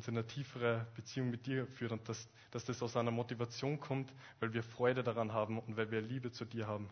uns 0.00 0.08
in 0.08 0.16
eine 0.16 0.26
tiefere 0.26 0.86
Beziehung 0.94 1.30
mit 1.30 1.46
dir 1.46 1.66
führt 1.66 1.92
und 1.92 2.08
dass, 2.08 2.26
dass 2.52 2.64
das 2.64 2.82
aus 2.82 2.96
einer 2.96 3.10
Motivation 3.10 3.78
kommt, 3.78 4.10
weil 4.40 4.54
wir 4.54 4.62
Freude 4.62 5.02
daran 5.02 5.32
haben 5.32 5.58
und 5.58 5.76
weil 5.76 5.90
wir 5.90 6.00
Liebe 6.00 6.32
zu 6.32 6.46
dir 6.46 6.66
haben. 6.66 6.88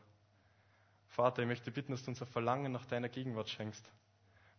Vater, 1.09 1.41
ich 1.41 1.49
möchte 1.49 1.71
bitten, 1.71 1.93
dass 1.93 2.03
du 2.03 2.11
unser 2.11 2.27
Verlangen 2.27 2.71
nach 2.71 2.85
deiner 2.85 3.09
Gegenwart 3.09 3.49
schenkst, 3.49 3.91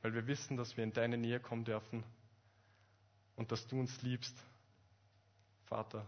weil 0.01 0.15
wir 0.15 0.25
wissen, 0.25 0.57
dass 0.57 0.77
wir 0.77 0.83
in 0.83 0.91
deine 0.91 1.17
Nähe 1.17 1.39
kommen 1.39 1.63
dürfen 1.63 2.03
und 3.35 3.51
dass 3.51 3.67
du 3.67 3.79
uns 3.79 4.01
liebst. 4.01 4.35
Vater, 5.65 6.03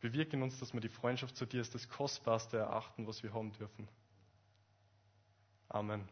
bewirke 0.00 0.36
in 0.36 0.42
uns, 0.42 0.58
dass 0.58 0.74
wir 0.74 0.80
die 0.80 0.88
Freundschaft 0.88 1.36
zu 1.36 1.46
dir 1.46 1.60
ist 1.60 1.76
das 1.76 1.88
Kostbarste 1.88 2.58
erachten, 2.58 3.06
was 3.06 3.22
wir 3.22 3.32
haben 3.32 3.52
dürfen. 3.52 3.86
Amen. 5.68 6.08